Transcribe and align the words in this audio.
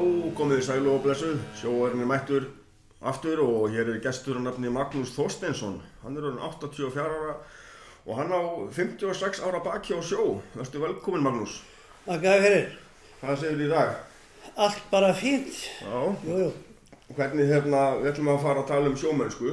Komið 0.00 0.62
í 0.62 0.64
sælu 0.64 0.94
og 0.94 1.02
blessu, 1.04 1.34
sjóarinn 1.60 2.00
er 2.00 2.08
mættur 2.08 2.44
aftur 3.04 3.42
og 3.44 3.66
hér 3.74 3.90
er 3.92 3.98
gestur 4.00 4.38
að 4.38 4.46
nafni 4.46 4.70
Magnús 4.72 5.10
Þorsteinsson. 5.12 5.74
Hann 6.00 6.16
er 6.16 6.24
orðin 6.30 6.40
84 6.40 7.02
ára 7.04 7.34
og 8.06 8.16
hann 8.16 8.32
á 8.32 8.40
56 8.72 9.42
ára 9.44 9.60
baki 9.64 9.92
á 9.92 10.00
sjó. 10.00 10.38
Verstu 10.56 10.80
velkomin 10.80 11.20
Magnús. 11.26 11.58
Þakka 12.06 12.32
þér 12.32 12.44
fyrir. 12.46 12.70
Hvað 13.20 13.42
segir 13.42 13.58
þið 13.60 13.66
í 13.66 13.68
dag? 13.74 13.92
Allt 14.64 14.80
bara 14.94 15.10
fínt. 15.20 15.60
Já, 15.84 16.00
Jú, 16.24 16.38
jú. 16.46 16.48
hvernig 17.18 17.52
hérna, 17.52 17.82
við 18.00 18.10
ætlum 18.14 18.32
að 18.32 18.40
fara 18.46 18.64
að 18.64 18.70
tala 18.72 18.88
um 18.88 18.96
sjómennsku 18.96 19.52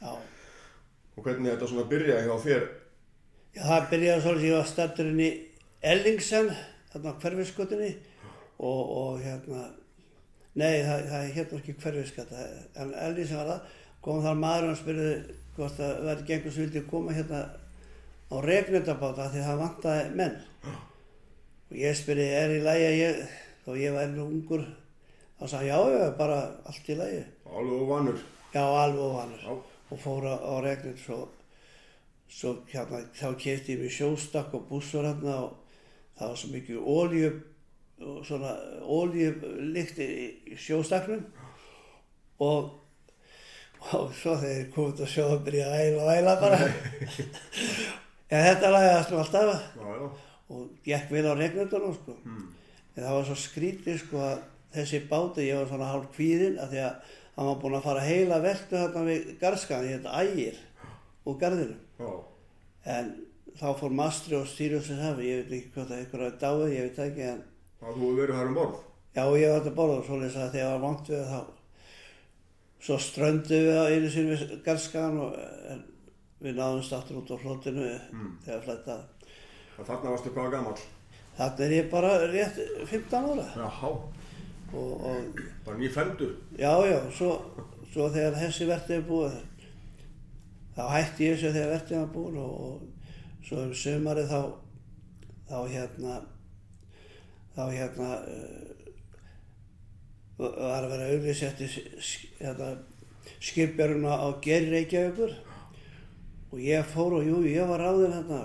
Já. 0.00 0.14
og 0.14 1.20
hvernig 1.28 1.52
þetta 1.52 1.68
svona 1.74 1.86
byrja 1.92 2.22
hjá 2.24 2.34
þér. 2.46 2.64
Já, 3.52 3.62
það 3.68 3.90
byrjaði 3.92 4.24
svolítið, 4.24 4.56
var 4.56 4.66
stætturinn 4.72 5.20
í 5.20 5.30
Ellingsen, 5.84 6.50
þarna 6.94 7.12
á 7.12 7.20
hverfiskutinni 7.20 7.92
og, 8.58 8.82
og 8.98 9.20
hérna, 9.22 9.64
nei, 10.54 10.82
það, 10.86 11.08
það 11.10 11.30
hérna 11.38 11.60
ekki 11.60 11.76
hverfiskata, 11.82 12.46
en 12.80 12.94
Ellingsen 13.06 13.40
var 13.40 13.50
það, 13.52 13.76
kom 14.04 14.22
þar 14.24 14.40
maður 14.40 14.70
og 14.70 14.80
spurði 14.80 15.10
hvort 15.56 15.78
það 15.78 16.00
verði 16.08 16.26
gengur 16.28 16.54
sem 16.54 16.66
vildi 16.66 16.84
koma 16.90 17.14
hérna 17.14 17.42
á 18.30 18.36
regnendabáta 18.44 19.28
því 19.32 19.44
það 19.46 19.62
vantaði 19.62 20.06
menn. 20.20 20.38
Og 21.70 21.76
ég 21.78 21.98
spurði, 21.98 22.26
er 22.38 22.54
í 22.56 22.62
lagi 22.64 22.88
að 22.88 22.98
ég, 23.00 23.22
ég 23.80 23.94
var 23.94 24.08
enn 24.08 24.20
ungur, 24.24 24.64
þá 25.40 25.46
sagði 25.54 25.70
já, 25.70 25.78
já, 25.94 26.04
bara 26.18 26.40
allt 26.70 26.90
í 26.90 26.98
lagi. 26.98 27.22
Alveg 27.48 27.80
og 27.80 27.88
vanur. 27.90 28.20
Já, 28.54 28.62
alveg 28.62 29.00
óvanur. 29.02 29.40
Já. 29.42 29.54
Og 29.92 30.00
fór 30.00 30.26
á, 30.30 30.54
regnum 30.64 30.96
svo, 30.98 31.18
svo 32.30 32.54
hérna, 32.70 33.02
þá 33.14 33.28
kefti 33.38 33.74
ég 33.74 33.82
mér 33.82 33.94
sjóstakk 33.94 34.54
og 34.56 34.68
bússur 34.70 35.06
hérna 35.06 35.36
og 35.44 35.56
það 36.18 36.30
var 36.30 36.40
svo 36.40 36.50
mikið 36.54 36.88
ólíu, 38.00 38.24
svona 38.26 38.54
ólíulikt 38.82 39.98
í, 40.02 40.56
sjóstaknum 40.58 41.22
og, 42.42 42.70
og 43.92 44.12
svo 44.16 44.36
þegar 44.40 44.58
ég 44.58 44.70
kom 44.74 44.90
út 44.90 45.02
á 45.04 45.06
sjó 45.08 45.28
að 45.30 45.44
byrja 45.46 45.68
að 45.70 45.82
æla 45.84 46.02
og 46.02 46.12
æla 46.14 46.34
bara. 46.42 46.58
en 48.34 48.46
þetta 48.48 48.72
lagðast 48.74 49.12
nú 49.12 49.20
alltaf 49.22 49.52
Já, 49.78 49.88
já. 49.94 50.08
og 50.54 50.64
gekk 50.86 51.14
vel 51.14 51.26
á 51.30 51.34
regnendunum 51.38 51.94
sko. 52.00 52.16
En 52.24 53.02
það 53.02 53.14
var 53.18 53.28
svo 53.28 53.38
skrítið 53.38 54.00
sko 54.02 54.22
að 54.22 54.44
þessi 54.74 55.02
báti, 55.10 55.48
ég 55.48 55.60
var 55.60 55.70
svona 55.70 55.90
hálf 55.92 56.10
kvíðinn 56.16 56.58
að 56.62 56.74
því 56.74 56.82
að 56.84 57.14
hann 57.34 57.48
var 57.50 57.60
búinn 57.62 57.78
að 57.78 57.86
fara 57.88 58.06
heila 58.06 58.42
veltu 58.42 58.78
þarna 58.78 59.08
við 59.08 59.30
garðskan, 59.40 59.86
ég 59.88 59.98
heit 59.98 60.10
ægir 60.22 60.60
úr 61.24 61.38
garðinu. 61.40 61.78
Já, 61.98 62.12
En 62.84 63.14
þá 63.56 63.68
fór 63.78 63.92
mastri 63.96 64.36
og 64.36 64.44
hafi, 64.44 65.30
ég 65.30 65.44
veit 65.48 65.52
ekki 65.56 65.70
hvað 65.72 65.90
það 65.90 66.00
ykkur 66.04 66.24
að 66.26 66.34
dáið, 66.42 66.72
ég 66.74 66.88
veit 66.88 66.98
ekki 67.06 67.22
en 67.30 67.38
það 67.84 68.00
þú 68.00 68.10
verið 68.18 68.40
þar 68.40 68.50
um 68.50 68.58
borð. 68.58 68.80
já 69.14 69.24
ég 69.38 69.52
var 69.52 69.60
þetta 69.60 69.76
borða 69.78 69.98
og 70.00 70.08
svoleiðis 70.08 70.40
að 70.40 70.56
þegar 70.56 70.72
var 70.72 70.84
langt 70.88 71.10
við 71.12 71.28
þá 71.30 71.40
svo 72.84 72.96
ströndu 73.00 73.60
við 73.64 73.78
á 73.80 73.84
einu 73.88 74.10
sinni 74.12 74.34
við 74.34 74.56
garðskan 74.64 75.20
og 75.24 75.36
við 76.44 76.58
náðumst 76.58 76.92
aftur 76.92 77.20
út 77.22 77.30
á 77.32 77.36
flotinu 77.40 77.86
þegar 78.44 78.64
flættaði. 78.66 79.30
Það 79.76 79.88
þarna 79.90 80.10
varstu 80.12 80.32
hvað 80.34 80.50
gammal. 80.52 80.74
Þannig 81.34 81.64
er 81.64 81.72
ég 81.74 81.88
bara 81.90 82.10
rétt 82.30 82.58
15 82.86 83.30
ára 83.32 83.46
Jáhá, 83.56 83.88
og, 83.88 84.92
og 85.08 85.40
bara 85.64 85.78
ný 85.80 85.88
fendur. 85.90 86.36
Já, 86.58 86.74
já, 86.86 86.98
svo, 87.16 87.30
svo 87.90 88.10
þegar 88.14 88.36
þessi 88.42 88.68
vertið 88.68 88.98
er 88.98 89.08
búið, 89.08 89.40
þá 90.76 90.84
hætti 90.92 91.30
ég 91.30 91.38
þessu 91.38 91.54
þegar 91.56 91.72
vertið 91.72 91.98
var 92.02 92.12
búið 92.14 92.38
og, 92.44 92.52
og 92.68 93.48
svo 93.48 93.64
um 93.64 93.74
sömarið 93.80 94.30
þá, 94.30 94.40
þá 95.48 95.58
hérna, 95.72 96.20
þá 97.54 97.62
hérna, 97.70 98.10
uh, 98.28 98.74
var 100.38 100.82
að 100.82 100.90
vera 100.92 101.10
auðvitað 101.12 101.64
hérna, 102.40 102.70
skipjaruna 103.38 104.18
á 104.18 104.26
Geri 104.44 104.72
Reykjavíkur. 104.74 105.32
Og 106.54 106.60
ég 106.62 106.86
fór 106.86 107.18
og 107.18 107.26
jú, 107.26 107.40
ég 107.50 107.66
var 107.66 107.82
ráðinn 107.82 108.14
hérna, 108.14 108.42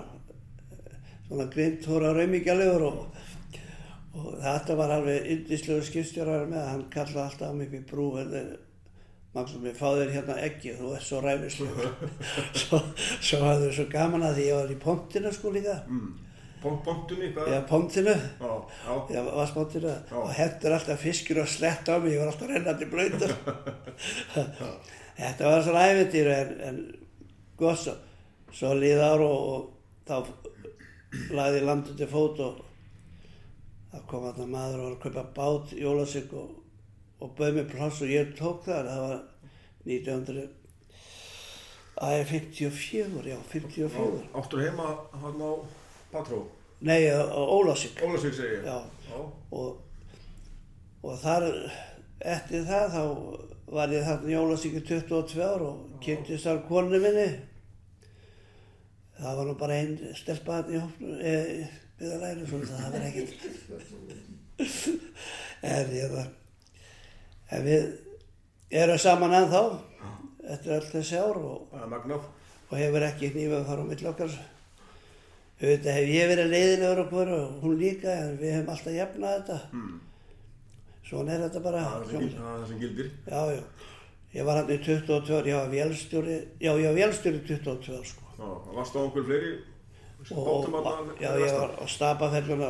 svona 1.28 1.46
grimt 1.52 1.86
hóra 1.86 2.14
raumíkjalegur 2.16 2.88
og 2.90 2.98
og 4.10 4.40
þetta 4.42 4.74
var 4.78 4.90
alveg 4.96 5.28
yndislegur 5.34 5.86
skipstjórar 5.86 6.48
með. 6.50 6.64
Hann 6.66 6.88
kallaði 6.92 7.22
alltaf 7.26 7.54
mig 7.54 7.68
upp 7.70 7.76
í 7.78 7.84
brú 7.90 8.08
en 8.20 8.34
Magnús 9.30 9.60
mér 9.62 9.76
fá 9.78 9.92
þér 9.94 10.08
hérna 10.10 10.34
ekki 10.42 10.72
þú 10.74 10.88
ert 10.96 11.06
svo 11.06 11.20
ræfislegur. 11.22 11.92
Svo, 12.60 12.80
svo 13.22 13.38
hafði 13.44 13.68
þau 13.68 13.76
svo 13.76 13.84
gaman 13.92 14.26
að 14.26 14.40
því 14.40 14.46
ég 14.48 14.58
var 14.58 14.72
í 14.74 14.80
pontinu 14.82 15.30
sko 15.34 15.52
líka 15.54 15.76
Mm. 15.86 16.08
Pont, 16.60 16.80
pontunni, 16.84 17.30
hvað? 17.32 17.46
eða 17.48 17.60
pontinu 17.70 18.12
Já, 18.12 18.50
já. 18.84 18.94
eða 19.16 19.34
vasspontinu 19.38 19.92
Já. 19.94 20.16
og 20.20 20.30
hendur 20.36 20.74
alltaf 20.76 21.00
fiskir 21.00 21.40
og 21.40 21.48
slett 21.48 21.88
á 21.88 21.96
mig 21.96 22.12
ég 22.12 22.20
var 22.20 22.32
alltaf 22.32 22.50
rennandi 22.50 22.88
blöytur 22.90 23.32
þetta 25.20 25.48
var 25.48 25.64
svona 25.64 25.86
æfintýr 25.88 26.30
en, 26.34 26.52
en 26.68 26.80
gott 27.60 27.88
svo 28.52 28.74
líð 28.76 29.00
ár 29.04 29.24
og, 29.24 29.40
og 29.54 29.62
þá 30.08 30.16
lagði 31.34 31.64
landu 31.64 31.96
til 31.96 32.10
fót 32.10 32.40
og 32.44 32.60
það 33.90 34.06
kom 34.12 34.28
það 34.28 34.52
maður 34.52 34.78
og 34.78 34.84
var 34.84 34.94
að 34.94 35.02
kaupa 35.04 35.26
bát 35.40 35.74
í 35.74 35.82
Ólasík 35.88 36.32
og, 36.38 36.54
og 37.24 37.34
bauð 37.38 37.56
mér 37.56 37.68
pláss 37.72 38.04
og 38.04 38.12
ég 38.12 38.34
tók 38.38 38.64
þar 38.68 38.88
það 38.92 39.04
var 39.08 39.20
1900 39.88 40.48
að 42.00 42.22
54, 42.30 43.26
já 43.28 43.36
54 43.50 44.20
Áttur 44.40 44.62
heima 44.64 44.92
hann 45.20 45.42
á 45.42 45.52
Patró? 46.12 46.40
nei 46.80 47.10
á 47.12 47.20
Ólasík 47.34 48.00
Ólasvík 48.02 48.34
segi 48.34 48.54
ég. 48.56 48.64
já. 48.64 48.78
Og, 49.50 49.76
og 51.02 51.18
þar 51.20 51.46
eftir 52.20 52.64
það 52.68 52.86
þá 52.94 53.04
var 53.70 53.92
ég 53.94 54.06
þarna 54.08 54.32
í 54.32 54.38
Ólasíku 54.40 54.80
22 54.88 55.44
ár 55.44 55.62
og 55.66 55.76
kynntist 56.02 56.46
þar 56.46 56.64
konu 56.68 56.98
minni. 56.98 57.28
Það 59.20 59.36
var 59.38 59.46
nú 59.46 59.54
bara 59.60 59.76
einn 59.78 59.96
stelpa 60.16 60.60
þarna 60.60 60.74
í 60.74 60.82
hófnu 60.82 61.08
e, 61.20 61.34
byggðalæri 62.00 62.48
svona 62.48 62.80
það 62.80 62.92
var 62.96 63.02
ekkert. 63.10 63.40
En 65.60 65.90
ég 65.92 66.14
það 66.14 66.28
en 67.50 67.64
við 67.66 67.82
erum 68.82 69.00
saman 69.02 69.34
ennþá 69.40 69.62
eftir 70.54 70.76
öll 70.76 70.88
þessi 70.92 71.18
ár 71.20 71.38
og, 71.42 71.74
og 72.70 72.76
hefur 72.78 73.06
ekki 73.06 73.32
nýfað 73.34 73.66
þar 73.68 73.82
á 73.82 73.84
milli 73.90 74.10
okkar 74.10 74.36
auðvitað 75.60 75.96
hef 75.98 76.08
ég 76.14 76.28
verið 76.30 76.50
leiðilegur 76.54 77.02
okkur 77.04 77.32
og 77.36 77.58
hún 77.64 77.78
líka 77.80 78.12
en 78.24 78.38
við 78.40 78.54
hefum 78.56 78.72
alltaf 78.74 78.94
jafnað 78.96 79.34
þetta. 79.38 79.58
Mm. 79.72 80.00
svona 81.10 81.32
er 81.34 81.40
þetta 81.46 81.60
bara. 81.64 81.80
Það 81.84 82.14
er 82.20 82.28
það 82.38 82.66
sem 82.68 82.78
gildir- 82.80 83.10
já, 83.26 83.40
já. 83.56 83.62
Ég 84.34 84.44
var 84.46 84.60
hann 84.60 84.70
í 84.70 84.78
22 84.78 85.34
ár, 85.40 85.46
ég 85.50 85.56
var 85.58 85.68
vélstjóri 85.72 86.36
já, 86.62 86.70
ég 86.78 86.86
var 86.86 86.94
vélstjóri 87.00 87.40
í 87.40 87.46
22 87.48 87.96
ár 87.98 88.04
sko. 88.06 88.22
Það 88.36 88.74
varst 88.76 88.94
á 88.94 89.00
einhver 89.02 89.24
fleiri? 89.26 89.52
Og, 90.30 90.46
og, 90.46 90.74
og 90.74 91.20
já, 91.20 91.30
ég 91.40 91.54
var 91.58 91.70
á 91.80 91.84
stapafelluna 91.88 92.68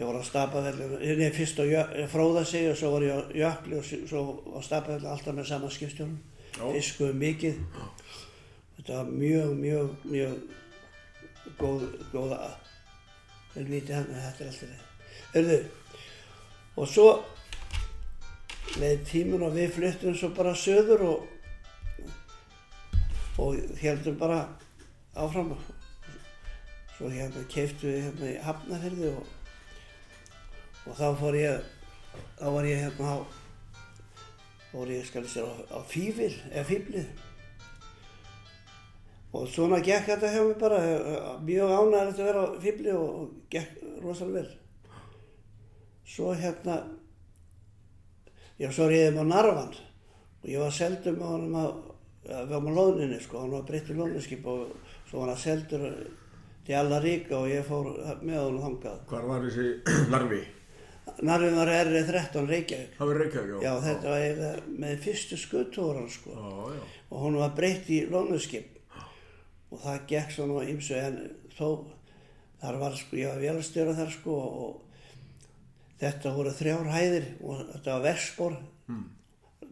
ég 0.00 0.06
var 0.08 0.18
á 0.18 0.22
stapafelluna 0.26 0.98
nei, 0.98 1.30
fyrst 1.36 1.60
á 1.60 1.64
Jö- 1.68 2.08
fróðasegi 2.10 2.70
og 2.72 2.76
svo 2.80 2.90
var 2.96 3.02
ég 3.06 3.14
á 3.14 3.20
jökli 3.30 3.78
og 3.78 3.84
svo 3.86 4.22
á 4.56 4.60
stapafelluna 4.64 5.12
alltaf 5.14 5.34
með 5.38 5.46
sama 5.52 5.70
skipstjónum 5.70 6.18
Já. 6.58 6.64
fiskuðu 6.74 7.14
mikið. 7.14 7.60
Þetta 8.78 8.92
var 8.96 9.04
mjög, 9.12 9.50
mjög, 9.62 9.90
mjög 10.10 10.34
góð, 11.58 11.86
góða 12.12 12.52
lítið 13.56 13.94
hann, 13.96 14.12
þetta 14.12 14.44
er 14.44 14.50
alltaf 14.52 14.68
leið 14.68 14.86
Örðu, 15.38 15.58
og 16.78 16.88
svo 16.88 17.08
leið 18.78 19.02
tímun 19.08 19.46
og 19.48 19.56
við 19.56 19.74
flyttum 19.74 20.14
svo 20.16 20.30
bara 20.36 20.54
söður 20.56 21.04
og 21.08 21.26
og 23.38 23.54
heldum 23.78 24.16
bara 24.18 24.40
áfram. 25.14 25.52
Svo 26.96 27.10
hérna 27.12 27.44
keiftu 27.52 27.86
við 27.86 28.00
hérna 28.08 28.30
í 28.32 28.38
Hafnarfyrði 28.42 29.12
og 29.14 29.26
og 30.88 30.96
þá 30.96 31.08
fór 31.20 31.36
ég 31.36 31.66
þá 32.38 32.46
var 32.54 32.66
ég 32.66 32.82
hérna 32.82 33.12
á 33.12 33.16
fór 34.72 34.90
ég 34.92 35.06
skal 35.06 35.24
sér 35.28 35.46
á, 35.46 35.54
á 35.76 35.78
Fífil 35.86 36.32
eða 36.50 36.64
Fíflið 36.68 37.27
og 39.32 39.48
svona 39.52 39.80
gekk 39.84 40.08
þetta 40.12 40.30
hjá 40.32 40.40
mig 40.46 40.56
bara 40.60 40.78
eh, 40.84 41.26
mjög 41.44 41.74
ánægilegt 41.74 42.20
að 42.22 42.28
vera 42.30 42.44
á 42.44 42.48
Fífli 42.62 42.94
og, 42.96 43.08
og 43.20 43.50
gekk 43.52 43.82
rosalega 44.04 44.40
vel. 44.40 44.54
Svo 46.08 46.32
hérna 46.32 46.78
já 48.58 48.70
svo 48.72 48.88
reyðum 48.88 49.20
á 49.22 49.30
Narvan 49.34 49.74
og 50.42 50.48
ég 50.48 50.62
var 50.62 50.72
seldur 50.72 51.18
með 51.18 51.34
honum 51.34 51.58
á 51.60 51.66
ja, 52.28 52.38
við 52.44 52.54
varum 52.54 52.70
á 52.72 52.78
lóðninni 52.78 53.18
sko, 53.22 53.42
hann 53.42 53.52
var 53.52 53.66
breytt 53.68 53.90
í 53.92 53.98
lóðninskip 53.98 54.48
og 54.48 54.72
svo 55.10 55.22
var 55.22 55.34
hann 55.34 55.42
seldur 55.42 55.84
til 56.66 56.76
alla 56.78 57.00
ríka 57.04 57.36
og 57.38 57.50
ég 57.52 57.66
fór 57.66 57.90
með 58.22 58.40
honum 58.42 58.64
þangað. 58.64 59.02
Hvar 59.12 59.28
var 59.28 59.44
þessi 59.44 59.68
larfi? 60.14 60.40
Narvin 61.24 61.56
var 61.56 61.70
R13 61.72 62.48
Reykjavík. 62.48 62.90
Það 62.98 63.08
var 63.10 63.18
Reykjavík, 63.22 63.62
já. 63.64 63.70
Þetta 63.84 64.10
var 64.12 64.58
með 64.84 64.98
fyrstu 65.06 65.38
skuttóran 65.40 66.10
sko. 66.12 66.34
Já, 66.36 66.74
já. 66.76 66.82
og 67.08 67.22
hún 67.24 67.38
var 67.40 67.54
breytt 67.56 67.88
í 67.88 68.02
lóðninskip 68.12 68.77
og 69.70 69.80
það 69.84 70.06
gekk 70.12 70.30
svona 70.34 70.64
ymsu 70.72 70.94
en 70.98 71.18
þó 71.58 71.68
þar 72.62 72.78
var 72.80 72.96
sko, 72.98 73.16
ég 73.20 73.28
var 73.30 73.42
velstjóra 73.42 73.94
þar 73.98 74.10
sko 74.14 74.36
og 74.38 74.84
þetta 76.00 76.32
voru 76.34 76.52
þrjár 76.54 76.88
hæðir 76.94 77.26
og 77.42 77.64
þetta 77.74 77.94
var 77.98 78.06
verspor 78.08 78.58
Mm. 78.88 79.02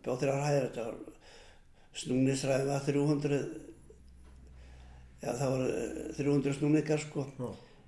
bjóð 0.04 0.18
þrjár 0.20 0.42
hæðir 0.44 0.64
þetta 0.66 0.82
var 0.84 0.96
snúnisræði 1.96 2.66
var 2.68 2.82
300 2.84 3.38
já 5.22 5.30
það 5.38 5.52
voru 5.54 5.68
eh, 5.72 6.10
300 6.18 6.52
snúningar 6.58 7.00
sko 7.00 7.24
Já. 7.38 7.46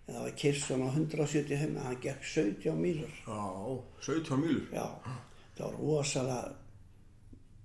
en 0.09 0.15
það 0.15 0.23
var 0.25 0.33
Kirsson 0.41 0.85
á 0.85 0.89
170 0.95 1.61
heim 1.61 1.77
hann 1.85 1.99
gekk 2.01 2.25
17 2.25 2.81
mílur 2.81 3.13
Já, 3.27 3.43
17 4.09 4.41
mílur. 4.41 4.65
já, 4.73 4.87
það 5.59 5.67
var 5.67 5.77
rosalega 5.83 6.41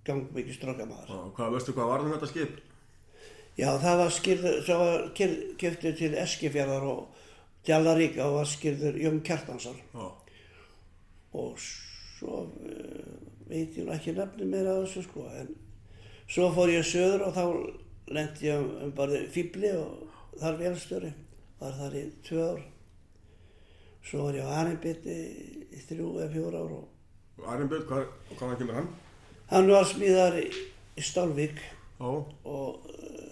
gangmikið 0.04 0.60
Já, 1.08 1.20
hvað, 1.38 1.54
veistu 1.56 1.72
hvað 1.78 1.92
var 1.94 2.04
þetta 2.12 2.32
skip? 2.34 2.60
Já, 3.58 3.70
það 3.82 4.00
var 4.00 4.14
skýrður, 4.16 4.56
það 4.66 4.80
var 4.82 5.04
keftur 5.62 5.98
til 5.98 6.12
Eskifjörðar 6.18 6.86
og 6.90 7.20
Djallaríka 7.68 8.26
og 8.26 8.40
var 8.40 8.50
skýrður 8.50 8.98
Jón 9.02 9.20
Kjartansson. 9.26 9.78
Og 11.34 11.60
svo 11.62 12.46
uh, 12.48 13.14
veit 13.50 13.78
ég 13.78 13.92
ekki 13.94 14.16
nefni 14.18 14.50
meira 14.50 14.78
af 14.78 14.88
þessu 14.88 15.06
sko 15.08 15.28
en 15.38 15.52
svo 16.28 16.50
fór 16.56 16.74
ég 16.74 16.88
söður 16.88 17.28
og 17.28 17.38
þá 17.38 17.46
lendi 18.14 18.50
ég 18.50 18.62
um, 18.62 18.74
um 18.88 18.96
bara 18.98 19.22
fýbli 19.34 19.74
og 19.78 20.10
þar 20.42 20.60
vélstöri 20.62 21.14
var 21.60 21.78
þar 21.78 22.00
í 22.00 22.08
tvö 22.26 22.48
ár. 22.54 22.66
Svo 24.04 24.28
var 24.28 24.42
ég 24.42 24.50
á 24.50 24.56
Arinbytti 24.64 25.20
í 25.70 25.86
þrjú 25.88 26.10
eða 26.18 26.34
fjór 26.34 26.58
ár 26.58 26.76
og 26.82 26.90
Arnbjörn, 27.42 27.86
hvað, 27.90 28.10
hvaðan 28.38 28.58
kemur 28.60 28.78
hann? 28.78 28.90
hann 29.50 29.70
var 29.72 29.88
smíðar 29.90 30.38
í, 30.38 30.46
í 30.98 31.04
Stálvík 31.04 31.58
Já, 31.58 32.10
og 32.10 32.90
uh, 32.90 33.23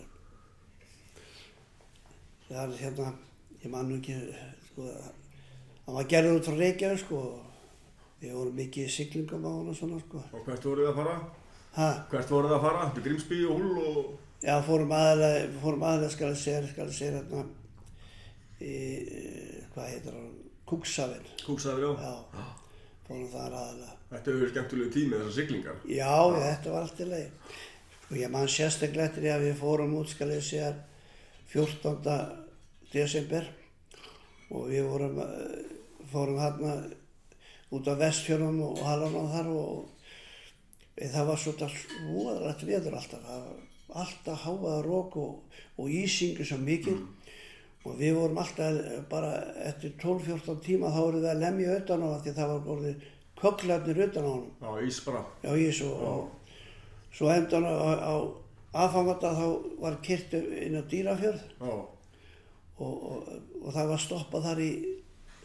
það 2.51 2.73
er 2.75 2.81
hérna 2.81 3.11
ég 3.61 3.71
man 3.73 3.89
nú 3.89 3.99
ekki 3.99 4.17
sko, 4.69 4.89
hann 5.85 5.97
var 5.97 6.09
gerður 6.13 6.39
út 6.39 6.49
frá 6.49 6.57
Reykjavík 6.59 7.03
sko 7.03 7.21
við 8.21 8.35
vorum 8.37 8.59
mikið 8.59 8.87
í 8.89 8.95
siglingum 8.95 9.47
á 9.47 9.51
hann 9.51 9.71
og 9.71 9.77
svona 9.77 10.01
sko 10.03 10.23
og 10.23 10.43
hvert 10.47 10.67
voruð 10.69 10.87
þið 10.87 10.91
að 10.91 10.99
fara? 11.01 11.15
ha, 11.77 11.89
Hvert 12.11 12.35
voruð 12.35 12.51
þið 12.51 12.57
að 12.57 12.67
fara? 12.67 12.89
Til 12.95 13.05
Grímsby 13.07 13.41
og 13.47 13.61
Hull 13.61 13.85
og... 13.85 14.11
já 14.43 14.55
fórum 14.67 14.95
aðalega 14.97 15.47
fórum 15.63 15.87
aðalega 15.87 16.15
skal 16.17 16.33
ég 16.33 16.43
segja 16.43 16.73
skal 16.73 16.89
ég 16.89 16.99
segja 16.99 17.17
hérna 17.19 17.45
í, 18.61 18.75
hvað 19.73 19.93
heitir 19.95 20.19
hann 20.19 20.29
Kúksafinn 20.71 21.33
Kúksaður, 21.43 21.97
já. 21.99 22.13
já, 22.35 22.45
aðalega 23.11 23.97
Þetta 24.11 24.33
hefur 24.33 24.49
skemmtilegu 24.51 24.91
tími 24.91 25.15
þessar 25.15 25.35
siglingar. 25.37 25.75
Já, 25.87 26.11
já, 26.11 26.39
þetta 26.43 26.71
var 26.73 26.85
allt 26.85 26.97
í 26.99 27.05
leið. 27.07 27.59
Sko 28.01 28.17
ég 28.19 28.31
man 28.33 28.49
sérstaklega 28.51 29.07
eftir 29.07 29.23
því 29.23 29.29
að 29.31 29.45
við 29.45 29.53
fórum 29.61 29.93
út, 30.01 30.09
skal 30.11 30.27
ég 30.33 30.43
segja, 30.43 30.71
14. 31.51 32.15
desember 32.93 33.45
og 34.51 34.67
við 34.71 34.87
vorum, 34.87 35.19
eh, 35.19 35.63
fórum 36.11 36.39
hérna 36.39 36.75
út 37.71 37.87
á 37.87 37.95
vestfjörnum 37.95 38.61
og 38.67 38.81
halvan 38.83 39.15
á 39.15 39.25
þar 39.35 39.47
og 39.55 39.85
það 41.01 41.25
var 41.27 41.37
svona 41.39 41.69
svoðalegt 41.71 42.65
veður 42.67 42.97
alltaf. 42.99 43.21
Alltaf 43.91 44.43
háaða 44.45 44.81
rók 44.85 45.15
og, 45.19 45.39
og 45.77 45.87
ísingu 45.89 46.43
svo 46.47 46.57
mikil 46.57 46.99
og 47.85 47.95
við 47.99 48.13
vorum 48.15 48.37
alltaf 48.37 48.77
bara 49.09 49.31
eftir 49.67 49.95
12-14 49.99 50.61
tíma 50.63 50.91
þá 50.91 50.99
vorum 51.01 51.21
við 51.23 51.31
að 51.31 51.41
lemja 51.41 51.77
utan 51.79 52.03
á 52.03 52.07
það 52.11 52.21
því 52.25 52.33
það 52.37 52.51
var 52.51 52.61
borðið 52.67 53.07
köklarnir 53.41 54.03
utan 54.05 54.23
á 54.27 54.31
honum 54.31 54.51
Já, 54.61 54.87
ís 54.87 54.99
bara. 55.05 55.23
já, 55.43 55.51
í 55.57 55.71
svo 55.73 55.89
og 56.11 56.29
svo 57.11 57.31
endan 57.33 57.65
á, 57.65 57.73
á 57.99 58.15
aðfangata 58.73 59.33
þá 59.35 59.45
var 59.83 59.97
kyrt 60.05 60.33
inn 60.39 60.77
á 60.79 60.83
dýrafjörð. 60.91 61.41
Og, 61.67 61.81
og, 62.81 63.31
og 63.61 63.73
það 63.75 63.89
var 63.91 64.03
stoppað 64.05 64.45
þar 64.49 64.61
í 64.63 64.71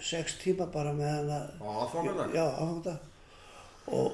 sex 0.06 0.36
tíma 0.42 0.68
bara 0.72 0.92
með 0.96 1.10
hann 1.14 1.32
á 1.32 1.66
aðfangadag. 1.86 2.34
já, 2.36 2.44
aðfangata 2.44 2.98
og 3.86 4.12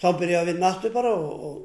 þá 0.00 0.08
byrjaði 0.20 0.52
við 0.52 0.60
nattu 0.62 0.90
bara 0.94 1.10
og, 1.16 1.60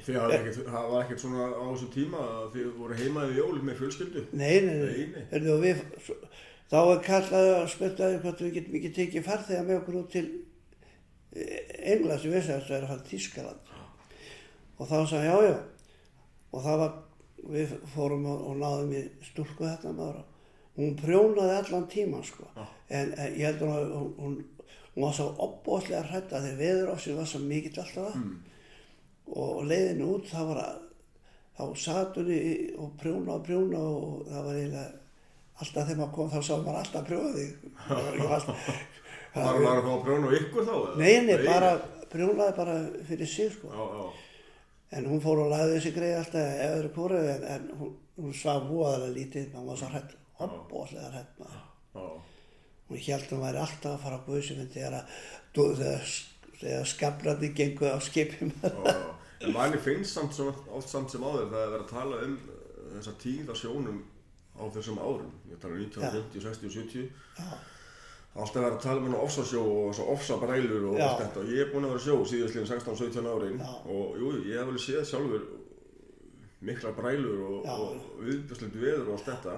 ekkert, 0.00 0.58
það 0.66 0.88
var 0.92 1.04
ekkert 1.04 1.22
svona 1.22 1.46
á 1.52 1.64
þessu 1.72 1.88
tíma 1.94 2.22
að 2.22 2.48
þið 2.56 2.72
voru 2.80 2.98
heimaðið 3.00 3.40
jól 3.40 3.60
með 3.68 3.78
fjölskyldu. 3.82 4.24
nei, 4.32 4.56
nei, 4.64 4.74
Nei, 5.30 5.40
nei, 5.44 5.54
við, 5.62 5.84
þá 6.70 6.78
er 6.80 7.00
kallaði 7.06 7.54
að 7.56 7.70
spurtaði 7.74 8.20
hvort 8.24 8.44
við 8.44 8.54
getum 8.58 8.78
ekki 8.80 8.92
tekið 8.96 9.26
farþega 9.28 9.66
með 9.68 9.80
okkur 9.82 10.00
út 10.02 10.12
til 10.16 10.26
England 11.36 12.20
sem 12.22 12.32
vissi 12.32 12.52
að 12.54 12.62
þetta 12.64 12.76
er 12.76 12.86
að 12.86 12.92
fara 12.94 13.08
Tískaland 13.10 13.74
og 14.76 14.88
þá 14.88 14.96
sagði 15.10 15.26
já, 15.26 15.36
já 15.50 15.56
og 16.52 16.64
það 16.64 16.80
var, 16.82 16.96
við 17.56 17.76
fórum 17.94 18.26
og, 18.30 18.42
og 18.50 18.58
náðum 18.62 18.96
í 18.96 19.02
stúlku 19.26 19.66
þetta 19.66 19.94
maður 19.96 20.22
og 20.22 20.82
hún 20.82 20.96
prjónaði 21.00 21.54
allan 21.60 21.86
tíman 21.92 22.24
sko 22.26 22.48
Já. 22.56 22.64
en, 22.98 23.14
en 23.16 23.38
ég 23.38 23.46
heldur 23.48 23.72
að 23.72 23.94
hún, 23.94 24.10
hún, 24.20 24.34
hún 24.94 25.06
var 25.06 25.16
svo 25.16 25.30
opbóðslega 25.46 26.02
hrætta 26.10 26.42
þegar 26.44 26.60
veður 26.60 26.92
á 26.92 26.96
sig 27.00 27.16
var 27.16 27.30
svo 27.30 27.40
mikill 27.44 27.80
alltaf 27.82 28.18
mm. 28.18 28.34
og 29.40 29.64
leiðinu 29.70 30.10
út 30.16 30.28
þá 30.30 30.40
var 30.50 30.62
að 30.66 30.82
þá 31.56 31.64
satt 31.80 32.20
hún 32.20 32.30
í, 32.34 32.40
og 32.76 32.92
prjóna 33.00 33.38
og 33.38 33.44
prjóna 33.46 33.80
og 33.80 34.26
það 34.28 34.48
var 34.48 34.60
eiginlega 34.60 34.88
alltaf 35.56 35.88
þegar 35.88 36.00
maður 36.02 36.14
kom 36.18 36.32
þá 36.34 36.40
sá 36.42 36.54
maður 36.56 36.80
alltaf 36.82 37.06
prjóði 37.10 37.46
Var 39.36 39.58
var 39.60 39.78
að 39.78 39.84
fá 39.84 39.90
að 39.92 40.04
prjóna 40.04 40.28
ykkur 40.32 40.64
þá? 40.64 40.76
Nei, 40.96 41.16
nei, 41.26 41.34
bara 41.44 41.72
prjónaði 42.12 42.54
bara 42.56 42.76
fyrir 43.08 43.28
sig 43.28 43.50
sko 43.52 43.72
Já, 43.72 43.82
já. 43.96 44.04
En 44.94 45.08
hún 45.10 45.20
fór 45.22 45.42
og 45.42 45.50
lagði 45.50 45.78
þessi 45.78 45.92
greið 45.96 46.16
alltaf 46.20 46.60
eður 46.66 46.88
kóru 46.94 47.18
en, 47.18 47.44
en 47.56 47.66
hún, 47.80 47.92
hún 48.20 48.34
svaf 48.36 48.68
búaðalega 48.68 49.16
lítið, 49.16 49.48
hann 49.56 49.66
var 49.66 49.80
svo 49.80 49.90
hrætt, 49.90 50.16
hoppbóðslega 50.38 51.12
hrætt 51.14 51.44
Hún 52.86 53.02
held 53.02 53.30
hún 53.32 53.42
væri 53.42 53.58
alltaf 53.58 53.96
að 53.96 54.02
fara 54.04 54.18
á 54.22 54.26
guðsuminn 54.28 54.70
þegar 54.70 54.98
að, 55.00 55.14
þegar, 55.56 56.10
þegar 56.60 56.90
skablandi 56.92 57.48
gengu 57.58 57.88
á 57.90 57.98
já. 57.98 58.52
En 59.42 59.52
manni 59.52 59.80
finnst 59.82 60.14
samt 60.14 60.36
svona 60.36 60.54
oft 60.72 60.92
samt 60.92 61.10
sem 61.12 61.24
áður 61.26 61.50
það 61.50 61.64
er 61.64 61.72
verið 61.74 61.82
að 61.82 61.90
tala 61.90 62.20
um 62.24 62.36
uh, 62.36 62.60
þessa 62.94 63.16
tíð 63.20 63.50
á 63.50 63.54
sjónum 63.58 63.98
á 64.54 64.64
þessum 64.76 65.00
árum. 65.02 65.32
Ég 65.50 65.58
tala 65.60 65.74
um 65.74 65.82
1950, 65.82 66.46
60 66.46 66.70
og 66.70 66.76
70. 66.78 67.10
Já, 67.36 67.50
Alltaf 68.36 68.56
verið 68.60 68.74
að 68.76 68.82
tala 68.84 69.00
um 69.00 69.06
hennar 69.08 69.22
ofsasjó 69.24 69.60
og 69.64 69.94
svo 69.96 70.04
ofsabrælur 70.12 70.82
og 70.90 70.98
allt 71.00 71.22
þetta. 71.22 71.40
Og 71.44 71.52
ég 71.54 71.62
er 71.64 71.70
búinn 71.72 71.86
að 71.88 71.94
vera 71.94 72.02
á 72.02 72.06
sjó 72.06 72.16
síðastliðin 72.32 72.68
16-17 72.72 73.30
árin 73.32 73.62
Já. 73.62 73.70
og 73.94 74.18
jú, 74.20 74.32
ég 74.44 74.58
hef 74.60 74.66
vel 74.72 74.82
séð 74.82 75.06
sjálfur 75.08 75.46
mikla 76.66 76.92
brælur 76.96 77.40
og, 77.46 77.70
og 77.70 78.20
viðbjörnslendu 78.26 78.82
veður 78.82 79.08
og 79.08 79.16
allt 79.16 79.30
þetta. 79.30 79.56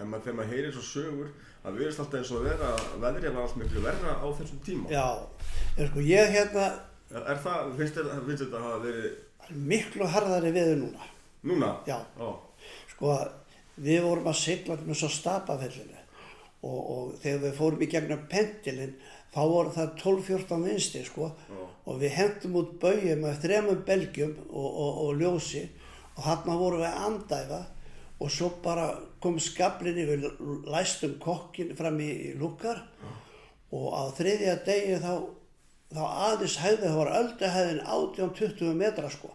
En 0.00 0.08
maður, 0.08 0.24
þegar 0.26 0.36
maður 0.38 0.52
heyrir 0.54 0.72
svo 0.76 0.84
sögur 0.88 1.32
að 1.68 1.74
við 1.76 1.86
erum 1.90 2.02
alltaf 2.04 2.18
eins 2.20 2.30
og 2.36 2.44
vera 2.46 2.68
veðrið 3.02 3.34
var 3.36 3.42
allt 3.46 3.58
miklu 3.60 3.82
verra 3.84 4.14
á 4.16 4.26
þessum 4.38 4.60
tíma. 4.64 4.86
já, 4.92 5.06
en 5.76 5.90
sko 5.90 6.04
ég 6.06 6.30
hérna 6.36 6.68
Er, 7.10 7.24
er 7.34 7.40
það, 7.42 7.72
finnst 7.76 7.96
þetta 7.98 8.56
að 8.60 8.64
hafa 8.64 8.78
verið 8.84 9.56
miklu 9.66 10.06
harðari 10.12 10.52
viður 10.54 10.76
núna. 10.84 11.08
núna? 11.50 11.70
Já, 11.88 11.96
Já. 12.20 12.30
sko 12.94 13.16
við 13.82 14.02
vorum 14.06 14.28
að 14.30 14.38
sigla 14.40 14.76
með 14.86 15.00
svo 15.02 15.10
stapafellinu 15.12 15.99
og, 16.62 16.78
og 16.80 17.16
þegar 17.22 17.42
við 17.44 17.56
fórum 17.56 17.82
í 17.84 17.88
gegnum 17.90 18.22
pentilinn 18.30 18.94
þá 19.30 19.40
voru 19.46 19.72
það 19.74 19.92
12-14 20.02 20.64
vinsti 20.66 21.02
sko. 21.06 21.30
Já. 21.48 21.60
og 21.90 22.00
við 22.02 22.14
hendum 22.14 22.56
út 22.60 22.72
bauðum 22.82 23.24
með 23.24 23.42
þremum 23.44 23.84
belgjum 23.86 24.34
og, 24.50 24.68
og, 24.68 24.98
og 25.04 25.20
ljósi. 25.20 25.64
Og 26.16 26.24
hann 26.26 26.48
vorum 26.60 26.82
við 26.82 27.04
andæfa. 27.06 27.60
Og 28.20 28.28
svo 28.28 28.50
bara 28.60 28.90
kom 29.22 29.38
skablin 29.40 29.96
yfir 30.02 30.26
læstum 30.68 31.14
kokkin 31.22 31.72
fram 31.76 31.96
í, 32.04 32.10
í 32.28 32.32
lukkar 32.36 32.82
og 33.72 33.86
á 33.96 34.02
þriðja 34.12 34.58
degi 34.66 34.98
þá, 35.00 35.12
þá 35.94 36.02
aðeins 36.26 36.56
hæði 36.60 36.82
það 36.82 36.98
var 36.98 37.12
öldahæðin 37.20 37.80
18-20 37.86 38.76
metra 38.76 39.08
sko. 39.14 39.30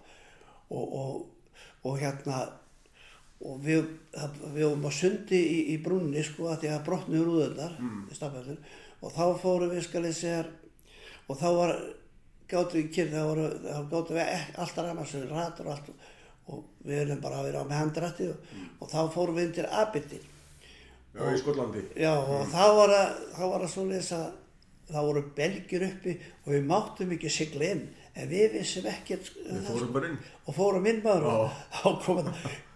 Og, 0.69 1.25
og 1.81 1.97
hérna 2.01 2.43
og 3.43 3.59
við, 3.65 3.83
það, 4.15 4.39
við 4.55 4.63
vorum 4.69 4.87
á 4.87 4.91
sundi 4.95 5.41
í, 5.41 5.57
í 5.73 5.77
brunni 5.83 6.23
sko 6.23 6.49
að 6.51 6.61
því 6.63 6.71
að 6.71 6.85
brotnuður 6.87 7.31
úðurnar 7.33 7.75
mm. 7.79 8.57
og 9.01 9.11
þá 9.13 9.25
fórum 9.41 9.73
við 9.73 9.83
skal 9.85 10.05
ég 10.07 10.15
segja 10.15 10.45
og 11.25 11.39
þá 11.39 11.47
var 11.57 11.73
gáttum 12.51 12.79
við 12.79 12.91
kyrð, 12.93 13.15
þá, 13.15 13.23
þá 13.65 13.81
gáttum 13.91 14.15
við 14.19 14.23
ek- 14.25 14.61
alltaf 14.61 15.09
sem 15.09 15.27
ratur 15.31 15.67
og 15.69 15.75
allt. 15.75 15.91
Og 16.45 16.63
við 16.85 16.99
erum 17.01 17.21
bara 17.23 17.39
að 17.41 17.47
vera 17.47 17.61
á 17.65 17.69
með 17.69 17.79
handrætti 17.81 18.25
og, 18.29 18.49
og 18.77 18.89
þá 18.91 18.99
fórum 19.15 19.37
við 19.39 19.47
inn 19.47 19.53
til 19.57 19.65
Aberdeen. 19.65 20.27
Já, 21.15 21.23
í 21.31 21.39
Skotlandi. 21.41 21.81
Já, 21.97 22.11
og 22.13 22.43
þá 22.51 22.63
var 22.77 22.93
það, 22.93 23.21
þá 23.33 23.43
var 23.49 23.63
það 23.63 23.71
svoleiðis 23.73 24.11
að 24.13 24.25
það 24.91 25.07
voru 25.07 25.23
belgir 25.39 25.85
uppi 25.87 26.13
og 26.43 26.51
við 26.53 26.67
máttum 26.69 27.13
ekki 27.15 27.31
sigla 27.33 27.71
inn 27.73 27.85
en 28.15 28.29
við 28.31 28.53
vissum 28.55 28.85
ekkert 28.87 29.31
um 29.43 29.57
Við 29.57 29.65
fórum 29.69 29.89
sko. 29.91 30.33
og 30.47 30.55
fórum 30.55 30.85
inn 30.91 31.01
maður 31.03 31.25
og 31.31 31.97
kom, 32.05 32.29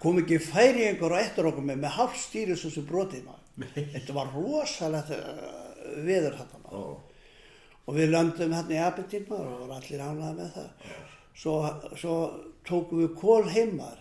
kom 0.03 0.19
ekki 0.23 0.39
færi 0.43 0.87
einhver 0.89 1.15
og 1.15 1.21
eftir 1.21 1.47
okkur 1.51 1.63
með, 1.69 1.79
með 1.85 1.95
hálfstýri 1.97 2.57
svo 2.59 2.71
sem 2.73 2.85
brotið 2.89 3.23
maður. 3.27 3.71
Þetta 3.95 4.15
var 4.17 4.33
rosalegt 4.35 5.13
uh, 5.15 5.23
veður 6.05 6.35
þetta 6.41 6.59
maður. 6.63 6.83
Já. 6.83 7.05
og 7.89 7.95
við 7.97 8.11
löndum 8.13 8.51
hérna 8.53 8.75
í 8.75 8.81
Aberdeen 8.85 9.25
maður 9.29 9.63
og 9.65 9.71
allir 9.79 10.03
ánægði 10.05 10.35
með 10.41 10.51
það. 10.57 10.69
Svo, 11.39 11.53
svo 11.97 12.15
tókum 12.67 12.99
við 13.05 13.13
kól 13.17 13.47
heimar 13.49 13.97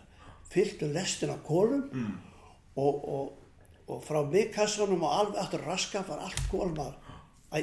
fylltum 0.53 0.91
lestin 0.97 1.31
af 1.35 1.43
kólum 1.47 1.85
Mm. 1.93 2.17
og, 2.79 3.05
og, 3.15 3.29
og 3.89 4.03
frá 4.05 4.19
mikkassunum 4.31 5.03
og 5.07 5.15
alveg 5.21 5.39
aftur 5.43 5.63
raska 5.67 6.03
var 6.09 6.21
allt 6.27 6.43
kól 6.51 6.71
maður. 6.77 6.99
Æ, 7.55 7.59